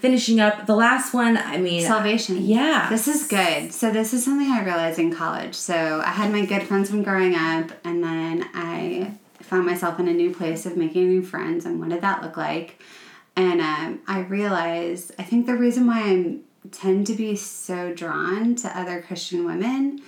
Finishing 0.00 0.38
up 0.38 0.66
the 0.66 0.74
last 0.74 1.14
one, 1.14 1.36
I 1.36 1.56
mean, 1.56 1.82
salvation. 1.82 2.44
Yeah. 2.44 2.88
This 2.90 3.08
is 3.08 3.26
good. 3.26 3.72
So, 3.72 3.90
this 3.90 4.12
is 4.12 4.22
something 4.22 4.50
I 4.50 4.62
realized 4.62 4.98
in 4.98 5.14
college. 5.14 5.54
So, 5.54 6.02
I 6.04 6.10
had 6.10 6.30
my 6.30 6.44
good 6.44 6.64
friends 6.64 6.90
from 6.90 7.02
growing 7.02 7.34
up, 7.34 7.70
and 7.84 8.04
then 8.04 8.46
I 8.52 9.14
found 9.40 9.64
myself 9.64 9.98
in 9.98 10.08
a 10.08 10.12
new 10.12 10.34
place 10.34 10.66
of 10.66 10.76
making 10.76 11.08
new 11.08 11.22
friends. 11.22 11.64
And 11.64 11.80
what 11.80 11.88
did 11.88 12.02
that 12.02 12.22
look 12.22 12.36
like? 12.36 12.82
And 13.36 13.60
um, 13.60 14.00
I 14.06 14.20
realized, 14.20 15.12
I 15.18 15.22
think 15.22 15.46
the 15.46 15.56
reason 15.56 15.86
why 15.86 16.00
I 16.02 16.36
tend 16.70 17.06
to 17.08 17.14
be 17.14 17.36
so 17.36 17.92
drawn 17.92 18.54
to 18.56 18.78
other 18.78 19.02
Christian 19.02 19.44
women 19.44 20.00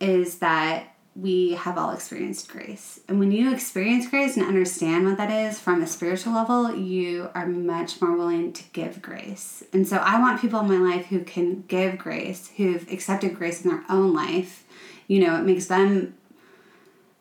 is 0.00 0.38
that 0.38 0.94
we 1.16 1.52
have 1.52 1.78
all 1.78 1.92
experienced 1.92 2.48
grace. 2.48 2.98
And 3.08 3.20
when 3.20 3.30
you 3.30 3.52
experience 3.52 4.08
grace 4.08 4.36
and 4.36 4.44
understand 4.44 5.06
what 5.06 5.16
that 5.18 5.30
is 5.30 5.60
from 5.60 5.80
a 5.80 5.86
spiritual 5.86 6.32
level, 6.32 6.74
you 6.74 7.30
are 7.34 7.46
much 7.46 8.02
more 8.02 8.16
willing 8.16 8.52
to 8.52 8.64
give 8.72 9.00
grace. 9.00 9.62
And 9.72 9.86
so 9.86 9.98
I 9.98 10.18
want 10.18 10.40
people 10.40 10.58
in 10.58 10.66
my 10.66 10.96
life 10.96 11.06
who 11.06 11.20
can 11.20 11.62
give 11.68 11.98
grace, 11.98 12.50
who've 12.56 12.90
accepted 12.90 13.36
grace 13.36 13.64
in 13.64 13.70
their 13.70 13.84
own 13.88 14.12
life. 14.12 14.64
You 15.06 15.20
know, 15.20 15.36
it 15.38 15.44
makes 15.44 15.66
them 15.66 16.14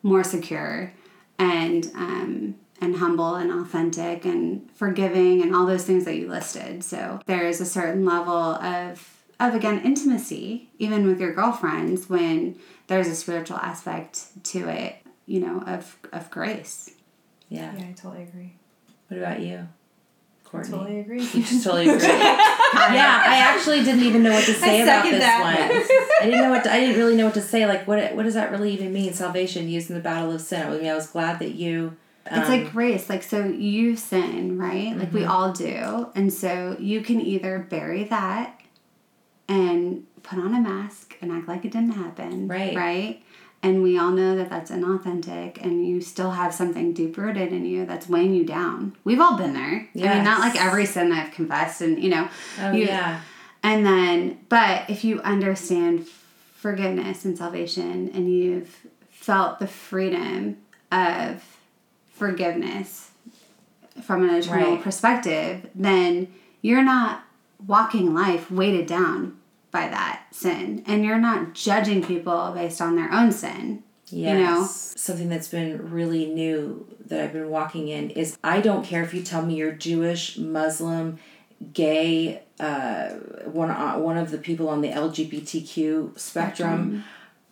more 0.02 0.24
secure 0.24 0.92
and 1.38 1.86
um, 1.94 2.56
and 2.84 2.98
humble 2.98 3.36
and 3.36 3.52
authentic 3.52 4.26
and 4.26 4.70
forgiving 4.72 5.42
and 5.42 5.56
all 5.56 5.66
those 5.66 5.86
things 5.86 6.06
that 6.06 6.16
you 6.16 6.28
listed. 6.28 6.84
So 6.84 7.20
there 7.26 7.48
is 7.48 7.62
a 7.62 7.66
certain 7.66 8.06
level 8.06 8.34
of 8.34 9.10
of 9.40 9.56
again 9.56 9.82
intimacy 9.84 10.70
even 10.78 11.08
with 11.08 11.20
your 11.20 11.34
girlfriends 11.34 12.08
when 12.08 12.58
there's 12.88 13.08
a 13.08 13.16
spiritual 13.16 13.58
aspect 13.58 14.28
to 14.44 14.70
it, 14.70 14.98
you 15.26 15.40
know, 15.40 15.62
of 15.62 15.98
of 16.12 16.30
grace. 16.30 16.92
Yeah. 17.50 17.74
Yeah, 17.78 17.86
I 17.86 17.92
totally 17.94 18.24
agree. 18.24 18.54
What 19.08 19.18
about 19.18 19.40
you? 19.40 19.68
Courtney? 20.44 20.74
I 20.74 20.78
totally 20.78 21.00
agree. 21.00 21.22
You 21.22 21.44
just 21.44 21.64
totally 21.64 21.90
agree. 21.90 22.08
yeah, 22.08 23.24
I 23.26 23.38
actually 23.40 23.84
didn't 23.84 24.04
even 24.04 24.24
know 24.24 24.32
what 24.32 24.46
to 24.46 24.54
say 24.54 24.82
about 24.82 25.04
this 25.04 25.20
that. 25.20 25.42
one. 25.42 26.22
I 26.22 26.26
didn't 26.26 26.42
know 26.42 26.52
what 26.52 26.64
to, 26.66 26.72
I 26.72 26.80
didn't 26.80 26.98
really 26.98 27.16
know 27.16 27.26
what 27.26 27.34
to 27.36 27.42
say. 27.42 27.66
Like, 27.66 27.88
what 27.88 28.16
what 28.16 28.24
does 28.24 28.34
that 28.36 28.52
really 28.52 28.72
even 28.74 28.94
mean? 28.94 29.14
Salvation 29.14 29.68
used 29.70 29.90
in 29.90 29.96
the 29.96 30.02
battle 30.02 30.32
of 30.32 30.42
sin. 30.42 30.68
I 30.68 30.78
mean, 30.78 30.88
I 30.88 30.96
was 30.96 31.08
glad 31.08 31.40
that 31.40 31.56
you 31.56 31.98
um, 32.30 32.40
it's 32.40 32.50
like 32.50 32.66
um, 32.66 32.72
grace. 32.72 33.10
Like, 33.10 33.24
so 33.24 33.46
you 33.46 33.96
sin, 33.96 34.58
right? 34.58 34.96
Like, 34.98 35.10
mm-hmm. 35.10 35.18
we 35.18 35.26
all 35.26 35.52
do. 35.52 36.10
And 36.16 36.32
so 36.32 36.78
you 36.80 37.02
can 37.02 37.20
either 37.20 37.60
bury 37.60 38.06
that 38.06 38.62
and 39.48 40.06
put 40.24 40.40
on 40.40 40.54
a 40.54 40.62
mask 40.62 41.18
and 41.22 41.32
act 41.32 41.48
like 41.48 41.66
it 41.66 41.72
didn't 41.72 41.92
happen. 41.92 42.48
Right. 42.48 42.76
Right. 42.76 43.24
And 43.62 43.82
we 43.82 43.98
all 43.98 44.12
know 44.12 44.36
that 44.36 44.50
that's 44.50 44.72
inauthentic 44.72 45.64
and 45.64 45.88
you 45.88 46.02
still 46.02 46.32
have 46.32 46.54
something 46.54 46.94
deep 46.94 47.18
rooted 47.18 47.54
in 47.54 47.66
you 47.66 47.86
that's 47.86 48.10
weighing 48.10 48.34
you 48.34 48.44
down. 48.44 48.96
We've 49.06 49.22
all 49.22 49.38
been 49.38 49.54
there. 49.54 49.88
Yes. 49.94 50.12
I 50.12 50.16
mean, 50.16 50.24
not 50.26 50.40
like 50.40 50.62
every 50.62 50.86
sin 50.86 51.14
I've 51.14 51.32
confessed 51.32 51.82
and, 51.82 52.02
you 52.02 52.10
know. 52.10 52.28
Oh, 52.60 52.72
you, 52.72 52.86
yeah. 52.86 53.22
And 53.64 53.86
then, 53.86 54.40
but 54.50 54.90
if 54.90 55.06
you 55.06 55.22
understand 55.22 56.08
forgiveness 56.56 57.24
and 57.24 57.38
salvation 57.38 58.12
and 58.14 58.30
you've 58.30 58.86
felt 59.10 59.60
the 59.60 59.68
freedom 59.68 60.58
of 60.92 61.53
forgiveness 62.24 63.12
from 64.02 64.28
an 64.28 64.34
eternal 64.34 64.76
right. 64.76 64.82
perspective, 64.82 65.70
then 65.76 66.34
you're 66.62 66.84
not 66.84 67.26
walking 67.68 68.14
life 68.14 68.50
weighted 68.50 68.86
down 68.86 69.38
by 69.72 69.88
that 69.90 70.24
sin. 70.32 70.84
And 70.88 71.04
you're 71.04 71.20
not 71.20 71.54
judging 71.54 72.02
people 72.02 72.54
based 72.56 72.80
on 72.80 72.96
their 72.96 73.12
own 73.12 73.32
sin. 73.34 73.84
Yes. 74.08 74.38
You 74.38 74.44
know? 74.44 74.66
Something 74.66 75.28
that's 75.28 75.50
been 75.50 75.92
really 75.92 76.28
new 76.28 76.88
that 77.08 77.20
I've 77.20 77.34
been 77.34 77.50
walking 77.50 77.90
in 77.90 78.10
is 78.12 78.38
I 78.42 78.62
don't 78.62 78.86
care 78.86 79.04
if 79.04 79.14
you 79.14 79.22
tell 79.22 79.46
me 79.46 79.56
you're 79.56 79.74
Jewish, 79.74 80.38
Muslim, 80.38 81.20
gay, 81.74 82.44
uh, 82.58 83.10
one, 83.46 83.70
uh, 83.70 83.96
one 83.98 84.18
of 84.18 84.32
the 84.32 84.38
people 84.38 84.70
on 84.70 84.80
the 84.80 84.90
LGBTQ 84.90 86.18
spectrum. 86.18 86.18
spectrum 86.18 87.04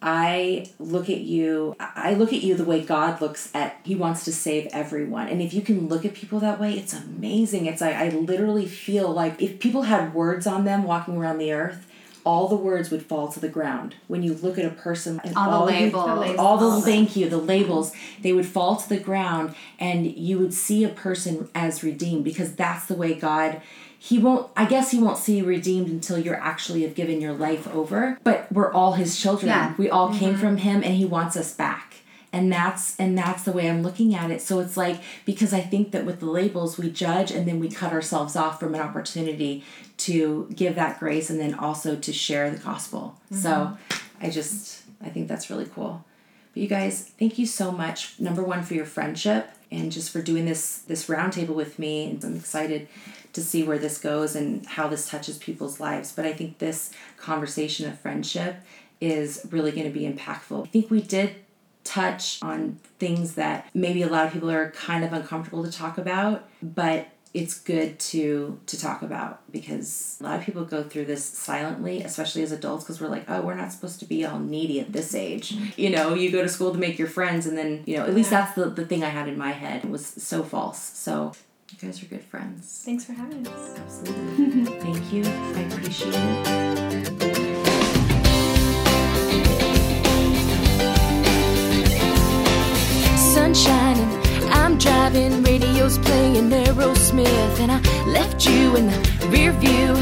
I 0.02 0.68
look 0.80 1.10
at 1.10 1.20
you, 1.20 1.76
I 1.80 2.16
look 2.16 2.34
at 2.34 2.42
you 2.42 2.56
the 2.56 2.66
way 2.66 2.82
God 2.82 3.22
looks 3.22 3.52
at, 3.54 3.80
He 3.84 3.96
wants 3.96 4.26
to 4.26 4.34
save 4.34 4.68
everyone. 4.74 5.28
And 5.28 5.42
if 5.42 5.54
you 5.54 5.62
can 5.62 5.88
look 5.88 6.06
at 6.06 6.16
people 6.16 6.40
that 6.40 6.60
way, 6.60 6.74
it's 6.74 6.94
amazing. 6.94 7.68
It's 7.68 7.82
like, 7.82 7.96
I 7.96 8.10
literally 8.10 8.66
feel 8.66 9.12
like 9.12 9.42
if 9.42 9.60
people 9.60 9.84
had 9.84 10.14
words 10.14 10.48
on 10.48 10.66
them 10.66 10.84
walking 10.84 11.18
around 11.18 11.38
the 11.38 11.54
earth, 11.54 11.88
all 12.24 12.48
the 12.48 12.56
words 12.56 12.90
would 12.92 13.04
fall 13.04 13.28
to 13.30 13.40
the 13.40 13.50
ground. 13.50 13.96
When 14.08 14.24
you 14.24 14.34
look 14.34 14.58
at 14.58 14.66
a 14.66 14.70
person, 14.70 15.20
all, 15.36 15.50
all 15.50 15.66
the 15.66 15.72
labels, 15.72 16.06
the 16.06 16.16
labels, 16.16 16.40
all 16.40 16.58
the 16.58 16.82
thank 16.82 17.16
you, 17.16 17.30
the 17.30 17.38
labels, 17.38 17.94
they 18.22 18.34
would 18.34 18.46
fall 18.46 18.76
to 18.78 18.90
the 18.90 19.00
ground, 19.00 19.56
and 19.80 20.06
you 20.06 20.38
would 20.40 20.54
see 20.54 20.84
a 20.84 20.90
person 20.90 21.50
as 21.56 21.84
redeemed 21.84 22.24
because 22.24 22.56
that's 22.56 22.86
the 22.86 22.96
way 22.96 23.14
God 23.14 23.62
he 24.04 24.18
won't 24.18 24.50
i 24.58 24.66
guess 24.66 24.90
he 24.90 24.98
won't 24.98 25.20
see 25.20 25.38
you 25.38 25.46
redeemed 25.46 25.88
until 25.88 26.18
you're 26.18 26.34
actually 26.34 26.82
have 26.82 26.96
given 26.96 27.22
your 27.22 27.34
life 27.34 27.68
over. 27.68 28.18
But 28.24 28.52
we're 28.52 28.74
all 28.74 28.94
his 28.94 29.22
children. 29.22 29.50
Yeah. 29.50 29.76
we 29.78 29.92
all 29.92 30.10
mm-hmm. 30.10 30.18
came 30.18 30.38
from 30.38 30.58
him 30.58 30.84
and 30.84 30.96
he 30.96 31.06
wants 31.06 31.38
us 31.38 31.54
back. 31.54 31.98
And 32.34 32.52
that's 32.52 33.00
and 33.00 33.16
that's 33.16 33.44
the 33.44 33.52
way 33.52 33.70
i'm 33.70 33.84
looking 33.84 34.16
at 34.16 34.32
it. 34.32 34.42
So 34.42 34.60
it's 34.60 34.76
like 34.76 35.00
because 35.24 35.54
i 35.54 35.62
think 35.62 35.92
that 35.92 36.04
with 36.04 36.20
the 36.20 36.26
labels 36.26 36.80
we 36.80 36.90
judge 36.90 37.30
and 37.30 37.48
then 37.48 37.60
we 37.60 37.70
cut 37.70 37.94
ourselves 37.94 38.36
off 38.36 38.60
from 38.60 38.74
an 38.74 38.82
opportunity 38.82 39.64
to 39.98 40.50
give 40.56 40.74
that 40.76 41.00
grace 41.00 41.30
and 41.30 41.40
then 41.40 41.54
also 41.54 41.96
to 41.96 42.12
share 42.12 42.50
the 42.50 42.58
gospel. 42.58 43.20
Mm-hmm. 43.26 43.44
so 43.44 43.78
i 44.20 44.32
just 44.32 44.82
i 45.04 45.10
think 45.10 45.28
that's 45.28 45.52
really 45.52 45.68
cool. 45.76 46.04
But 46.56 46.64
you 46.64 46.68
guys 46.68 47.04
thank 47.20 47.38
you 47.38 47.46
so 47.46 47.72
much 47.72 48.20
number 48.20 48.42
one 48.44 48.64
for 48.64 48.74
your 48.74 48.86
friendship 48.86 49.48
and 49.70 49.92
just 49.92 50.10
for 50.10 50.24
doing 50.24 50.46
this 50.46 50.80
this 50.80 51.06
roundtable 51.06 51.54
with 51.54 51.78
me. 51.78 52.10
And 52.10 52.24
i'm 52.26 52.36
excited 52.36 52.88
to 53.34 53.41
see 53.41 53.63
where 53.63 53.78
this 53.78 53.98
goes 53.98 54.36
and 54.36 54.65
how 54.65 54.88
this 54.88 55.10
touches 55.10 55.38
people's 55.38 55.80
lives. 55.80 56.12
But 56.12 56.26
I 56.26 56.34
think 56.34 56.58
this 56.58 56.91
conversation 57.17 57.88
of 57.89 58.00
friendship 58.00 58.58
is 59.00 59.46
really 59.50 59.72
going 59.72 59.91
to 59.91 59.91
be 59.91 60.08
impactful. 60.08 60.67
I 60.67 60.70
think 60.70 60.91
we 60.91 61.02
did 61.02 61.36
touch 61.84 62.39
on 62.44 62.80
things 63.00 63.36
that 63.36 63.67
maybe 63.74 64.04
a 64.04 64.08
lot 64.08 64.28
of 64.28 64.34
people 64.34 64.52
are 64.52 64.70
kind 64.72 65.04
of 65.04 65.13
uncomfortable 65.13 65.63
to 65.63 65.72
talk 65.72 65.98
about, 65.98 66.48
but 66.62 67.08
it's 67.34 67.60
good 67.60 67.98
to 67.98 68.60
to 68.65 68.78
talk 68.78 69.02
about 69.02 69.39
because 69.52 70.17
a 70.20 70.24
lot 70.24 70.39
of 70.39 70.46
people 70.46 70.65
go 70.65 70.84
through 70.84 71.06
this 71.06 71.24
silently 71.24 72.04
especially 72.04 72.44
as 72.44 72.52
adults 72.52 72.84
because 72.84 73.00
we're 73.00 73.08
like 73.08 73.24
oh 73.30 73.41
we're 73.41 73.56
not 73.56 73.72
supposed 73.72 74.00
to 74.00 74.06
be 74.06 74.26
all 74.26 74.38
needy 74.38 74.82
at 74.82 74.91
this 74.91 75.15
age 75.15 75.56
mm-hmm. 75.56 75.80
you 75.80 75.89
know 75.89 76.13
you 76.13 76.30
go 76.30 76.41
to 76.41 76.50
school 76.50 76.74
to 76.74 76.78
make 76.78 77.00
your 77.00 77.08
friends 77.08 77.46
and 77.46 77.58
then 77.58 77.84
you 77.86 77.96
know 77.96 78.04
at 78.04 78.13
least 78.13 78.32
that's 78.32 78.54
the, 78.56 78.65
the 78.70 78.86
thing 78.86 79.02
i 79.02 79.08
had 79.08 79.30
in 79.30 79.38
my 79.38 79.52
head 79.52 79.86
it 79.86 79.89
was 79.89 80.06
so 80.06 80.44
false 80.44 80.82
so 80.82 81.32
you 81.71 81.77
guys 81.79 82.03
are 82.03 82.07
good 82.07 82.23
friends. 82.23 82.81
Thanks 82.86 83.05
for 83.05 83.13
having 83.13 83.47
us. 83.47 83.77
Absolutely. 83.77 84.65
Thank 84.81 85.13
you. 85.13 85.23
I 85.25 85.62
appreciate 85.62 86.13
it. 86.13 86.71
Sun 93.17 93.53
shining, 93.53 94.10
I'm 94.51 94.77
driving, 94.77 95.43
radio's 95.43 95.97
playing 95.99 96.49
Aerosmith, 96.49 97.60
and 97.60 97.71
I 97.71 97.79
left 98.07 98.45
you 98.45 98.75
in 98.75 98.88
the 98.88 99.27
rear 99.29 99.51
view. 99.53 99.95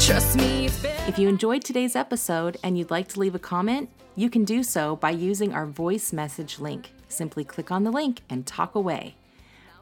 Trust 0.00 0.36
me. 0.36 0.66
If 1.06 1.18
you 1.18 1.28
enjoyed 1.28 1.64
today's 1.64 1.96
episode 1.96 2.58
and 2.62 2.76
you'd 2.76 2.90
like 2.90 3.08
to 3.08 3.20
leave 3.20 3.34
a 3.34 3.38
comment, 3.38 3.88
you 4.16 4.28
can 4.28 4.44
do 4.44 4.62
so 4.62 4.96
by 4.96 5.10
using 5.10 5.54
our 5.54 5.66
voice 5.66 6.12
message 6.12 6.58
link. 6.58 6.92
Simply 7.08 7.44
click 7.44 7.70
on 7.70 7.84
the 7.84 7.90
link 7.90 8.20
and 8.28 8.46
talk 8.46 8.74
away. 8.74 9.14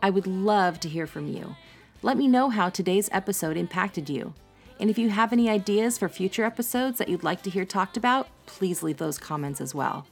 I 0.02 0.10
would 0.10 0.26
love 0.26 0.80
to 0.80 0.88
hear 0.88 1.06
from 1.06 1.28
you. 1.28 1.54
Let 2.02 2.16
me 2.16 2.26
know 2.26 2.50
how 2.50 2.68
today's 2.68 3.08
episode 3.12 3.56
impacted 3.56 4.10
you. 4.10 4.34
And 4.80 4.90
if 4.90 4.98
you 4.98 5.10
have 5.10 5.32
any 5.32 5.48
ideas 5.48 5.96
for 5.96 6.08
future 6.08 6.44
episodes 6.44 6.98
that 6.98 7.08
you'd 7.08 7.22
like 7.22 7.42
to 7.42 7.50
hear 7.50 7.64
talked 7.64 7.96
about, 7.96 8.26
please 8.46 8.82
leave 8.82 8.96
those 8.96 9.16
comments 9.16 9.60
as 9.60 9.76
well. 9.76 10.06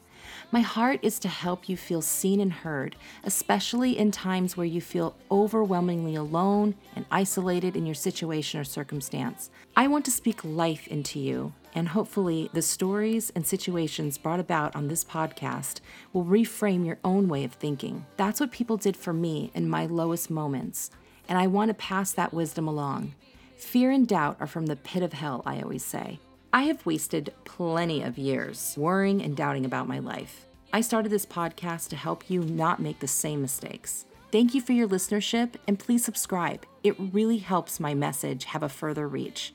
My 0.52 0.60
heart 0.60 1.00
is 1.02 1.18
to 1.20 1.28
help 1.28 1.68
you 1.68 1.76
feel 1.76 2.02
seen 2.02 2.40
and 2.40 2.52
heard, 2.52 2.94
especially 3.24 3.98
in 3.98 4.12
times 4.12 4.56
where 4.56 4.66
you 4.66 4.80
feel 4.80 5.16
overwhelmingly 5.28 6.14
alone 6.14 6.76
and 6.94 7.04
isolated 7.10 7.76
in 7.76 7.84
your 7.84 7.96
situation 7.96 8.60
or 8.60 8.64
circumstance. 8.64 9.50
I 9.76 9.88
want 9.88 10.04
to 10.04 10.12
speak 10.12 10.44
life 10.44 10.86
into 10.86 11.18
you 11.18 11.52
and 11.74 11.88
hopefully, 11.88 12.50
the 12.52 12.62
stories 12.62 13.30
and 13.34 13.46
situations 13.46 14.18
brought 14.18 14.40
about 14.40 14.74
on 14.74 14.88
this 14.88 15.04
podcast 15.04 15.80
will 16.12 16.24
reframe 16.24 16.84
your 16.84 16.98
own 17.04 17.28
way 17.28 17.44
of 17.44 17.52
thinking. 17.52 18.06
That's 18.16 18.40
what 18.40 18.50
people 18.50 18.76
did 18.76 18.96
for 18.96 19.12
me 19.12 19.50
in 19.54 19.68
my 19.68 19.86
lowest 19.86 20.30
moments, 20.30 20.90
and 21.28 21.38
I 21.38 21.46
want 21.46 21.68
to 21.68 21.74
pass 21.74 22.12
that 22.12 22.34
wisdom 22.34 22.66
along. 22.66 23.14
Fear 23.56 23.90
and 23.90 24.08
doubt 24.08 24.36
are 24.40 24.46
from 24.46 24.66
the 24.66 24.76
pit 24.76 25.02
of 25.02 25.12
hell, 25.12 25.42
I 25.44 25.60
always 25.60 25.84
say. 25.84 26.18
I 26.52 26.62
have 26.62 26.84
wasted 26.84 27.32
plenty 27.44 28.02
of 28.02 28.18
years 28.18 28.74
worrying 28.76 29.22
and 29.22 29.36
doubting 29.36 29.64
about 29.64 29.86
my 29.86 30.00
life. 30.00 30.46
I 30.72 30.80
started 30.80 31.10
this 31.10 31.26
podcast 31.26 31.88
to 31.90 31.96
help 31.96 32.28
you 32.28 32.42
not 32.42 32.80
make 32.80 33.00
the 33.00 33.06
same 33.08 33.42
mistakes. 33.42 34.06
Thank 34.32 34.54
you 34.54 34.60
for 34.60 34.72
your 34.72 34.88
listenership 34.88 35.54
and 35.68 35.78
please 35.78 36.04
subscribe. 36.04 36.64
It 36.82 36.94
really 36.98 37.38
helps 37.38 37.80
my 37.80 37.94
message 37.94 38.44
have 38.44 38.62
a 38.62 38.68
further 38.68 39.06
reach. 39.08 39.52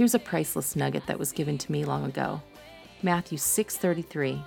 Here's 0.00 0.14
a 0.14 0.18
priceless 0.18 0.76
nugget 0.76 1.04
that 1.08 1.18
was 1.18 1.30
given 1.30 1.58
to 1.58 1.70
me 1.70 1.84
long 1.84 2.06
ago. 2.06 2.40
Matthew 3.02 3.36
6:33. 3.36 4.42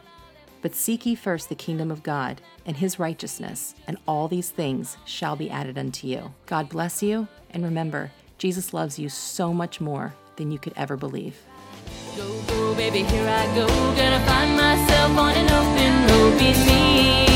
But 0.64 0.74
seek 0.74 1.06
ye 1.06 1.14
first 1.14 1.48
the 1.48 1.54
kingdom 1.54 1.92
of 1.92 2.02
God 2.02 2.42
and 2.66 2.76
his 2.76 2.98
righteousness, 2.98 3.76
and 3.86 4.00
all 4.08 4.28
these 4.28 4.50
things 4.50 4.98
shall 5.06 5.36
be 5.36 5.52
added 5.52 5.78
unto 5.78 6.08
you. 6.08 6.34
God 6.48 6.70
bless 6.70 7.04
you, 7.04 7.28
and 7.52 7.64
remember, 7.64 8.12
Jesus 8.40 8.74
loves 8.74 8.98
you 8.98 9.10
so 9.10 9.54
much 9.54 9.80
more 9.80 10.16
than 10.38 10.50
you 10.50 10.58
could 10.58 10.74
ever 10.76 10.98
believe. 10.98 11.38
Go, 12.18 12.42
go, 12.48 12.74
baby, 12.74 13.04
here 13.04 13.30
I 13.30 13.46
go. 13.54 13.68
Gonna 13.68 14.26
find 14.26 14.58
myself 14.58 15.16
on 15.16 15.36
an 15.36 15.52
open 15.52 16.08
road. 16.08 16.40
Me. 16.66 17.33